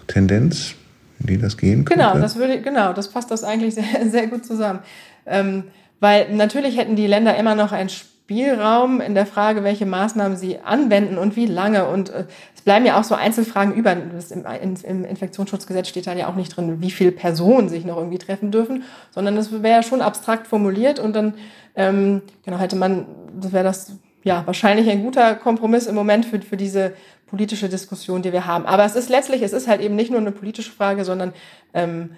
Tendenz, 0.08 0.74
in 1.20 1.28
die 1.28 1.38
das 1.38 1.58
gehen 1.58 1.86
könnte? 1.86 2.04
Genau, 2.04 2.20
das 2.20 2.36
würde, 2.36 2.62
genau, 2.62 2.94
das 2.94 3.08
passt 3.10 3.32
das 3.32 3.44
eigentlich 3.44 3.76
sehr, 3.76 3.84
sehr 4.10 4.28
gut 4.28 4.46
zusammen. 4.46 4.80
Ähm, 5.26 5.66
weil 6.00 6.34
natürlich 6.34 6.78
hätten 6.78 6.96
die 6.96 7.08
Länder 7.08 7.38
immer 7.38 7.56
noch 7.56 7.72
einen 7.72 7.90
Spielraum 8.32 9.02
in 9.02 9.14
der 9.14 9.26
Frage, 9.26 9.66
welche 9.66 9.86
Maßnahmen 9.86 10.38
sie 10.38 10.60
anwenden 10.60 11.18
und 11.18 11.36
wie 11.36 11.48
lange. 11.48 11.86
Und 11.86 12.12
äh, 12.12 12.24
es 12.56 12.62
bleiben 12.62 12.86
ja 12.86 12.98
auch 12.98 13.04
so 13.04 13.14
Einzelfragen 13.14 13.74
über. 13.74 13.92
Im, 13.92 14.76
Im 14.84 15.04
Infektionsschutzgesetz 15.04 15.90
steht 15.90 16.08
dann 16.08 16.18
ja 16.18 16.30
auch 16.30 16.36
nicht 16.36 16.56
drin, 16.56 16.78
wie 16.80 16.92
viele 16.92 17.12
Personen 17.12 17.68
sich 17.68 17.84
noch 17.84 17.98
irgendwie 17.98 18.20
treffen 18.20 18.50
dürfen, 18.50 18.84
sondern 19.10 19.36
das 19.36 19.52
wäre 19.52 19.76
ja 19.76 19.84
schon 19.84 20.02
abstrakt 20.02 20.48
formuliert 20.48 20.98
und 20.98 21.14
dann 21.14 21.34
ähm, 21.76 22.22
genau 22.46 22.58
hätte 22.58 22.78
man, 22.78 23.06
das 23.38 23.52
wäre 23.52 23.66
das 23.66 23.98
ja 24.24 24.44
wahrscheinlich 24.46 24.90
ein 24.90 25.04
guter 25.04 25.36
Kompromiss 25.36 25.88
im 25.88 25.96
Moment 25.96 26.26
für, 26.26 26.42
für 26.42 26.58
diese 26.58 26.94
politische 27.28 27.68
Diskussion, 27.68 28.22
die 28.22 28.32
wir 28.32 28.46
haben. 28.46 28.66
Aber 28.66 28.86
es 28.86 28.96
ist 28.96 29.10
letztlich, 29.10 29.42
es 29.42 29.52
ist 29.52 29.68
halt 29.68 29.82
eben 29.82 29.98
nicht 29.98 30.10
nur 30.10 30.22
eine 30.22 30.32
politische 30.32 30.72
Frage, 30.72 31.04
sondern 31.04 31.34
ähm, 31.74 32.12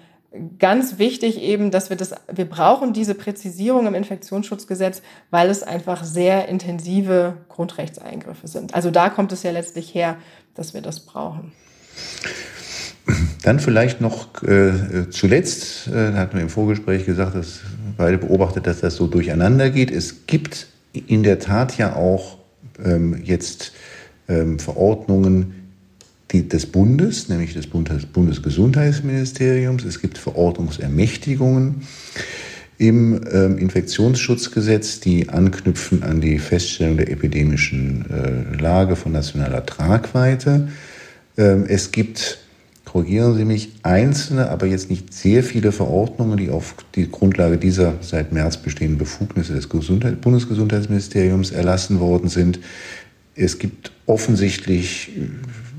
ganz 0.58 0.98
wichtig 0.98 1.40
eben, 1.40 1.70
dass 1.70 1.90
wir 1.90 1.96
das, 1.96 2.14
wir 2.32 2.44
brauchen 2.44 2.92
diese 2.92 3.14
Präzisierung 3.14 3.86
im 3.86 3.94
Infektionsschutzgesetz, 3.94 5.02
weil 5.30 5.48
es 5.50 5.62
einfach 5.62 6.04
sehr 6.04 6.48
intensive 6.48 7.34
Grundrechtseingriffe 7.48 8.48
sind. 8.48 8.74
Also 8.74 8.90
da 8.90 9.10
kommt 9.10 9.32
es 9.32 9.42
ja 9.42 9.50
letztlich 9.50 9.94
her, 9.94 10.16
dass 10.54 10.74
wir 10.74 10.82
das 10.82 11.00
brauchen. 11.00 11.52
Dann 13.42 13.60
vielleicht 13.60 14.00
noch 14.00 14.42
äh, 14.42 15.10
zuletzt, 15.10 15.88
äh, 15.88 16.14
hatten 16.14 16.36
wir 16.36 16.42
im 16.42 16.48
Vorgespräch 16.48 17.04
gesagt, 17.04 17.34
dass 17.34 17.60
beide 17.96 18.18
beobachtet, 18.18 18.66
dass 18.66 18.80
das 18.80 18.96
so 18.96 19.06
durcheinander 19.06 19.70
geht. 19.70 19.90
Es 19.90 20.26
gibt 20.26 20.66
in 20.92 21.22
der 21.22 21.38
Tat 21.38 21.76
ja 21.76 21.94
auch 21.94 22.38
ähm, 22.82 23.20
jetzt 23.22 23.72
ähm, 24.28 24.58
Verordnungen, 24.58 25.63
die, 26.34 26.48
des 26.48 26.66
Bundes, 26.66 27.28
nämlich 27.28 27.54
des 27.54 27.66
Bundes, 27.66 28.06
Bundesgesundheitsministeriums. 28.06 29.84
Es 29.84 30.00
gibt 30.00 30.18
Verordnungsermächtigungen 30.18 31.82
im 32.76 33.20
ähm, 33.32 33.56
Infektionsschutzgesetz, 33.56 35.00
die 35.00 35.28
anknüpfen 35.28 36.02
an 36.02 36.20
die 36.20 36.38
Feststellung 36.38 36.96
der 36.96 37.10
epidemischen 37.10 38.04
äh, 38.10 38.60
Lage 38.60 38.96
von 38.96 39.12
nationaler 39.12 39.64
Tragweite. 39.64 40.68
Ähm, 41.38 41.64
es 41.68 41.92
gibt 41.92 42.40
korrigieren 42.84 43.34
Sie 43.34 43.44
mich, 43.44 43.70
einzelne, 43.82 44.50
aber 44.50 44.66
jetzt 44.66 44.88
nicht 44.88 45.12
sehr 45.12 45.42
viele 45.42 45.72
Verordnungen, 45.72 46.36
die 46.36 46.50
auf 46.50 46.76
die 46.94 47.10
Grundlage 47.10 47.58
dieser 47.58 47.94
seit 48.02 48.32
März 48.32 48.58
bestehenden 48.58 48.98
Befugnisse 48.98 49.52
des 49.52 49.68
Gesundheit 49.68 50.20
Bundesgesundheitsministeriums 50.20 51.50
erlassen 51.50 51.98
worden 51.98 52.28
sind. 52.28 52.60
Es 53.34 53.58
gibt 53.58 53.90
offensichtlich 54.06 55.10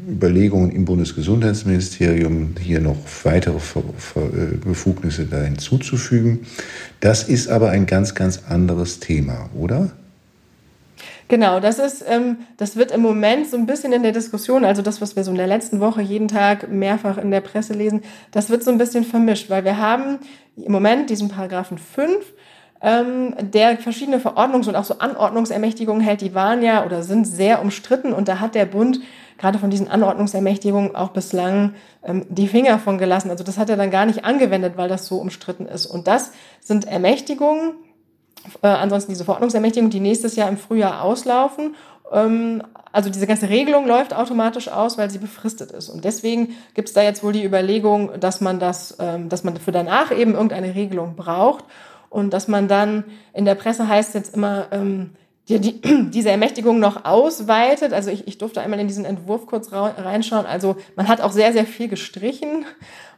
Überlegungen 0.08 0.72
im 0.72 0.86
Bundesgesundheitsministerium, 0.86 2.56
hier 2.60 2.80
noch 2.80 2.98
weitere 3.24 3.56
äh, 3.56 4.58
Befugnisse 4.64 5.26
da 5.26 5.42
hinzuzufügen. 5.42 6.46
Das 7.00 7.24
ist 7.24 7.48
aber 7.48 7.70
ein 7.70 7.86
ganz, 7.86 8.16
ganz 8.16 8.44
anderes 8.48 9.00
Thema, 9.00 9.50
oder? 9.58 9.92
Genau, 11.28 11.60
das 11.60 11.80
ist, 11.80 12.06
ähm, 12.08 12.38
das 12.58 12.76
wird 12.76 12.92
im 12.92 13.02
Moment 13.02 13.50
so 13.50 13.58
ein 13.58 13.66
bisschen 13.66 13.94
in 13.94 14.04
der 14.04 14.12
Diskussion, 14.12 14.64
also 14.64 14.84
das, 14.84 15.02
was 15.02 15.16
wir 15.16 15.24
so 15.24 15.32
in 15.32 15.38
der 15.38 15.48
letzten 15.48 15.80
Woche 15.80 16.02
jeden 16.02 16.28
Tag 16.28 16.70
mehrfach 16.70 17.18
in 17.18 17.32
der 17.32 17.42
Presse 17.42 17.74
lesen, 17.74 18.04
das 18.32 18.52
wird 18.52 18.64
so 18.64 18.70
ein 18.70 18.78
bisschen 18.78 19.04
vermischt, 19.04 19.50
weil 19.50 19.66
wir 19.66 19.78
haben 19.78 20.20
im 20.56 20.72
Moment 20.72 21.10
diesen 21.10 21.30
Paragraphen 21.30 21.80
5, 21.80 22.34
ähm, 22.82 23.34
der 23.42 23.78
verschiedene 23.78 24.20
Verordnungs- 24.20 24.68
und 24.68 24.76
auch 24.76 24.84
so 24.84 25.00
Anordnungsermächtigungen 25.00 26.02
hält, 26.02 26.22
die 26.22 26.36
waren 26.36 26.62
ja 26.62 26.86
oder 26.86 27.02
sind 27.02 27.26
sehr 27.26 27.60
umstritten 27.60 28.14
und 28.14 28.28
da 28.28 28.40
hat 28.40 28.54
der 28.54 28.66
Bund 28.66 29.00
gerade 29.38 29.60
von 29.60 29.70
diesen 29.70 29.88
Anordnungsermächtigungen 29.88 30.96
auch 30.96 31.10
bislang 31.10 31.76
ähm, 32.04 32.26
die 32.30 32.48
Finger 32.48 32.80
von 32.80 32.98
gelassen. 32.98 33.30
Also 33.30 33.44
das 33.44 33.58
hat 33.58 33.70
er 33.70 33.78
dann 33.78 33.92
gar 33.92 34.06
nicht 34.06 34.26
angewendet, 34.26 34.74
weil 34.78 34.90
das 34.90 35.08
so 35.08 35.18
umstritten 35.18 35.66
ist. 35.66 35.86
Und 35.86 36.08
das 36.08 36.32
sind 36.62 36.86
Ermächtigungen, 36.86 37.74
äh, 38.62 38.68
ansonsten 38.68 39.12
diese 39.12 39.26
Verordnungsermächtigungen, 39.26 39.92
die 39.92 40.00
nächstes 40.00 40.36
Jahr 40.36 40.50
im 40.50 40.58
Frühjahr 40.58 41.02
auslaufen. 41.02 41.76
Ähm, 42.12 42.64
also 42.92 43.10
diese 43.10 43.28
ganze 43.28 43.50
Regelung 43.50 43.88
läuft 43.88 44.14
automatisch 44.14 44.70
aus, 44.70 44.98
weil 44.98 45.10
sie 45.10 45.18
befristet 45.18 45.72
ist. 45.72 45.90
Und 45.90 46.06
deswegen 46.06 46.56
gibt 46.74 46.88
es 46.88 46.94
da 46.94 47.02
jetzt 47.02 47.24
wohl 47.24 47.34
die 47.34 47.44
Überlegung, 47.44 48.20
dass 48.20 48.40
man 48.40 48.60
das, 48.60 48.96
ähm, 49.00 49.28
dass 49.28 49.44
man 49.44 49.58
für 49.58 49.72
danach 49.72 50.12
eben 50.12 50.34
irgendeine 50.34 50.76
Regelung 50.76 51.16
braucht 51.16 51.66
und 52.10 52.32
dass 52.32 52.48
man 52.48 52.70
dann 52.70 53.04
in 53.34 53.44
der 53.44 53.56
Presse 53.56 53.90
heißt 53.90 54.14
jetzt 54.14 54.34
immer, 54.34 54.68
ähm, 54.72 55.12
die, 55.50 55.60
die, 55.60 55.82
diese 56.12 56.30
Ermächtigung 56.30 56.80
noch 56.80 57.06
ausweitet. 57.06 57.94
Also 57.94 58.10
ich, 58.10 58.28
ich 58.28 58.38
durfte 58.38 58.62
einmal 58.62 58.80
in 58.80 58.88
diesen 58.88 59.06
Entwurf 59.06 59.46
kurz 59.46 59.72
reinschauen. 59.72 60.46
Also 60.46 60.76
man 60.96 61.08
hat 61.08 61.22
auch 61.22 61.32
sehr, 61.32 61.54
sehr 61.54 61.66
viel 61.66 61.88
gestrichen. 61.88 62.66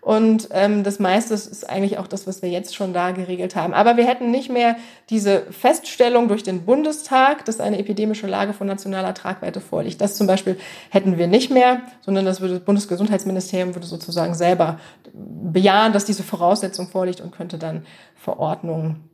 Und 0.02 0.50
ähm, 0.52 0.86
das 0.86 1.00
meiste 1.00 1.34
ist 1.34 1.70
eigentlich 1.70 1.98
auch 1.98 2.08
das, 2.08 2.28
was 2.28 2.42
wir 2.42 2.50
jetzt 2.50 2.76
schon 2.76 2.94
da 2.94 3.12
geregelt 3.12 3.58
haben. 3.58 3.74
Aber 3.74 3.98
wir 3.98 4.08
hätten 4.08 4.32
nicht 4.32 4.50
mehr 4.50 4.78
diese 5.10 5.42
Feststellung 5.52 6.30
durch 6.30 6.44
den 6.44 6.64
Bundestag, 6.64 7.44
dass 7.44 7.60
eine 7.60 7.78
epidemische 7.78 8.28
Lage 8.28 8.54
von 8.54 8.68
nationaler 8.68 9.14
Tragweite 9.14 9.60
vorliegt. 9.60 10.00
Das 10.00 10.16
zum 10.16 10.26
Beispiel 10.26 10.58
hätten 10.92 11.18
wir 11.18 11.28
nicht 11.28 11.52
mehr, 11.52 11.82
sondern 12.02 12.24
das 12.24 12.40
würde 12.40 12.56
das 12.56 12.64
Bundesgesundheitsministerium 12.64 13.76
würde 13.76 13.88
sozusagen 13.88 14.34
selber 14.34 14.80
bejahen, 15.14 15.92
dass 15.92 16.06
diese 16.06 16.24
Voraussetzung 16.24 16.88
vorliegt 16.88 17.20
und 17.20 17.32
könnte 17.32 17.58
dann 17.58 17.86
Verordnungen 18.16 19.10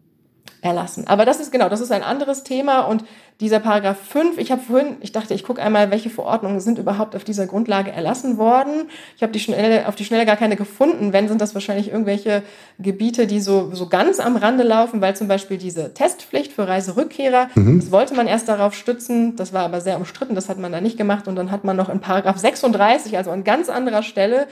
erlassen. 0.61 1.07
Aber 1.07 1.25
das 1.25 1.39
ist 1.39 1.51
genau, 1.51 1.69
das 1.69 1.81
ist 1.81 1.91
ein 1.91 2.03
anderes 2.03 2.43
Thema 2.43 2.81
und 2.81 3.03
dieser 3.41 3.59
Paragraph 3.59 3.97
5, 3.99 4.37
ich 4.37 4.51
habe 4.51 4.61
vorhin, 4.61 4.95
ich 5.01 5.11
dachte, 5.11 5.33
ich 5.33 5.43
gucke 5.43 5.61
einmal, 5.61 5.91
welche 5.91 6.09
Verordnungen 6.09 6.59
sind 6.59 6.77
überhaupt 6.77 7.15
auf 7.15 7.23
dieser 7.23 7.47
Grundlage 7.47 7.91
erlassen 7.91 8.37
worden. 8.37 8.89
Ich 9.17 9.23
habe 9.23 9.33
die 9.33 9.39
schnelle, 9.39 9.87
auf 9.87 9.95
die 9.95 10.05
Schnelle 10.05 10.25
gar 10.25 10.37
keine 10.37 10.55
gefunden. 10.55 11.11
Wenn, 11.11 11.27
sind 11.27 11.41
das 11.41 11.53
wahrscheinlich 11.53 11.91
irgendwelche 11.91 12.43
Gebiete, 12.79 13.27
die 13.27 13.41
so, 13.41 13.71
so 13.73 13.89
ganz 13.89 14.19
am 14.19 14.37
Rande 14.37 14.63
laufen, 14.63 15.01
weil 15.01 15.15
zum 15.15 15.27
Beispiel 15.27 15.57
diese 15.57 15.93
Testpflicht 15.93 16.53
für 16.53 16.67
Reiserückkehrer, 16.67 17.49
mhm. 17.55 17.79
das 17.81 17.91
wollte 17.91 18.13
man 18.13 18.27
erst 18.27 18.47
darauf 18.47 18.75
stützen, 18.75 19.35
das 19.35 19.51
war 19.51 19.63
aber 19.63 19.81
sehr 19.81 19.97
umstritten, 19.97 20.35
das 20.35 20.47
hat 20.47 20.59
man 20.59 20.71
da 20.71 20.79
nicht 20.79 20.97
gemacht 20.97 21.27
und 21.27 21.35
dann 21.35 21.51
hat 21.51 21.63
man 21.63 21.75
noch 21.75 21.89
in 21.89 21.99
Paragraph 21.99 22.37
36, 22.37 23.17
also 23.17 23.31
an 23.31 23.43
ganz 23.43 23.67
anderer 23.67 24.03
Stelle, 24.03 24.47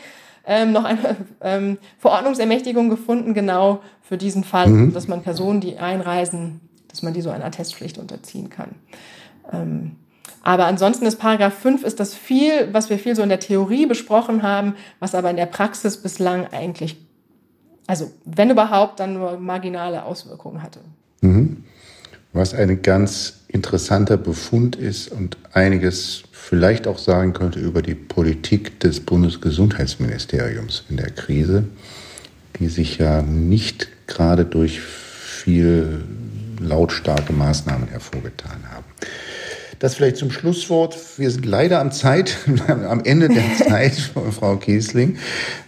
ähm, 0.45 0.71
noch 0.71 0.84
eine 0.84 1.17
ähm, 1.41 1.77
Verordnungsermächtigung 1.99 2.89
gefunden, 2.89 3.34
genau 3.34 3.82
für 4.01 4.17
diesen 4.17 4.43
Fall, 4.43 4.67
mhm. 4.67 4.93
dass 4.93 5.08
man 5.08 5.21
Personen, 5.21 5.62
die 5.62 5.77
einreisen, 5.77 6.62
dass 6.88 7.01
man 7.01 7.13
die 7.13 7.21
so 7.21 7.30
einer 7.30 7.51
Testpflicht 7.51 7.97
unterziehen 7.97 8.49
kann. 8.49 8.75
Ähm, 9.51 9.95
aber 10.43 10.65
ansonsten 10.65 11.06
ist 11.06 11.17
Paragraph 11.17 11.54
5 11.54 11.84
ist 11.84 11.99
das 11.99 12.15
viel, 12.15 12.73
was 12.73 12.89
wir 12.89 12.97
viel 12.97 13.15
so 13.15 13.21
in 13.21 13.30
der 13.30 13.39
Theorie 13.39 13.86
besprochen 13.86 14.41
haben, 14.41 14.75
was 14.99 15.13
aber 15.13 15.30
in 15.30 15.36
der 15.36 15.45
Praxis 15.45 15.97
bislang 15.97 16.47
eigentlich, 16.51 16.97
also 17.86 18.12
wenn 18.25 18.49
überhaupt, 18.49 18.99
dann 18.99 19.13
nur 19.13 19.38
marginale 19.38 20.04
Auswirkungen 20.04 20.63
hatte. 20.63 20.80
Mhm. 21.21 21.63
Was 22.34 22.54
ein 22.54 22.82
ganz 22.82 23.40
interessanter 23.54 24.18
Befund 24.18 24.76
ist 24.76 25.10
und 25.10 25.38
einiges 25.54 26.24
vielleicht 26.32 26.88
auch 26.88 26.98
sagen 26.98 27.34
könnte 27.34 27.60
über 27.60 27.82
die 27.82 27.96
Politik 27.96 28.80
des 28.80 29.00
Bundesgesundheitsministeriums 29.00 30.84
in 30.90 30.98
der 30.98 31.12
Krise, 31.12 31.66
die 32.60 32.68
sich 32.68 32.98
ja 32.98 33.22
nicht 33.22 33.88
gerade 34.08 34.46
durch 34.46 34.82
viel 34.82 36.04
lautstarke 36.60 37.34
Maßnahmen 37.34 37.88
hervorgetan 37.88 38.64
haben. 38.72 38.86
Das 39.80 39.96
vielleicht 39.96 40.18
zum 40.18 40.30
Schlusswort. 40.30 40.96
Wir 41.18 41.32
sind 41.32 41.44
leider 41.44 41.80
am 41.80 41.92
Zeit, 41.92 42.38
am 42.68 43.04
Ende 43.04 43.30
der 43.30 43.44
Zeit, 43.68 43.94
Frau 44.32 44.58
Kiesling, 44.58 45.18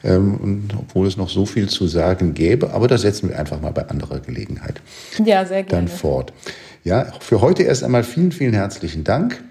ähm, 0.03 0.35
und 0.35 0.69
obwohl 0.77 1.07
es 1.07 1.17
noch 1.17 1.29
so 1.29 1.47
viel 1.47 1.67
zu 1.67 1.87
sagen 1.87 2.35
gäbe, 2.35 2.71
aber 2.73 2.87
das 2.87 3.01
setzen 3.01 3.29
wir 3.29 3.39
einfach 3.39 3.59
mal 3.59 3.71
bei 3.71 3.89
anderer 3.89 4.19
Gelegenheit. 4.19 4.81
Ja, 5.25 5.45
sehr 5.45 5.63
gerne. 5.63 5.87
Dann 5.87 5.87
fort. 5.87 6.31
Ja, 6.83 7.05
für 7.19 7.41
heute 7.41 7.63
erst 7.63 7.83
einmal 7.83 8.03
vielen, 8.03 8.31
vielen 8.31 8.53
herzlichen 8.53 9.03
Dank. 9.03 9.41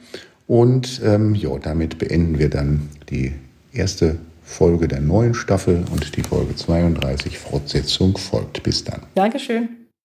Und 0.46 1.00
ähm, 1.04 1.34
ja, 1.34 1.56
damit 1.58 1.98
beenden 1.98 2.38
wir 2.38 2.50
dann 2.50 2.88
die 3.08 3.32
erste 3.72 4.16
Folge 4.42 4.88
der 4.88 5.00
neuen 5.00 5.34
Staffel 5.34 5.84
und 5.90 6.14
die 6.16 6.22
Folge 6.22 6.54
32 6.54 7.38
Fortsetzung 7.38 8.18
folgt. 8.18 8.62
Bis 8.62 8.84
dann. 8.84 9.00
Dankeschön. 9.14 9.81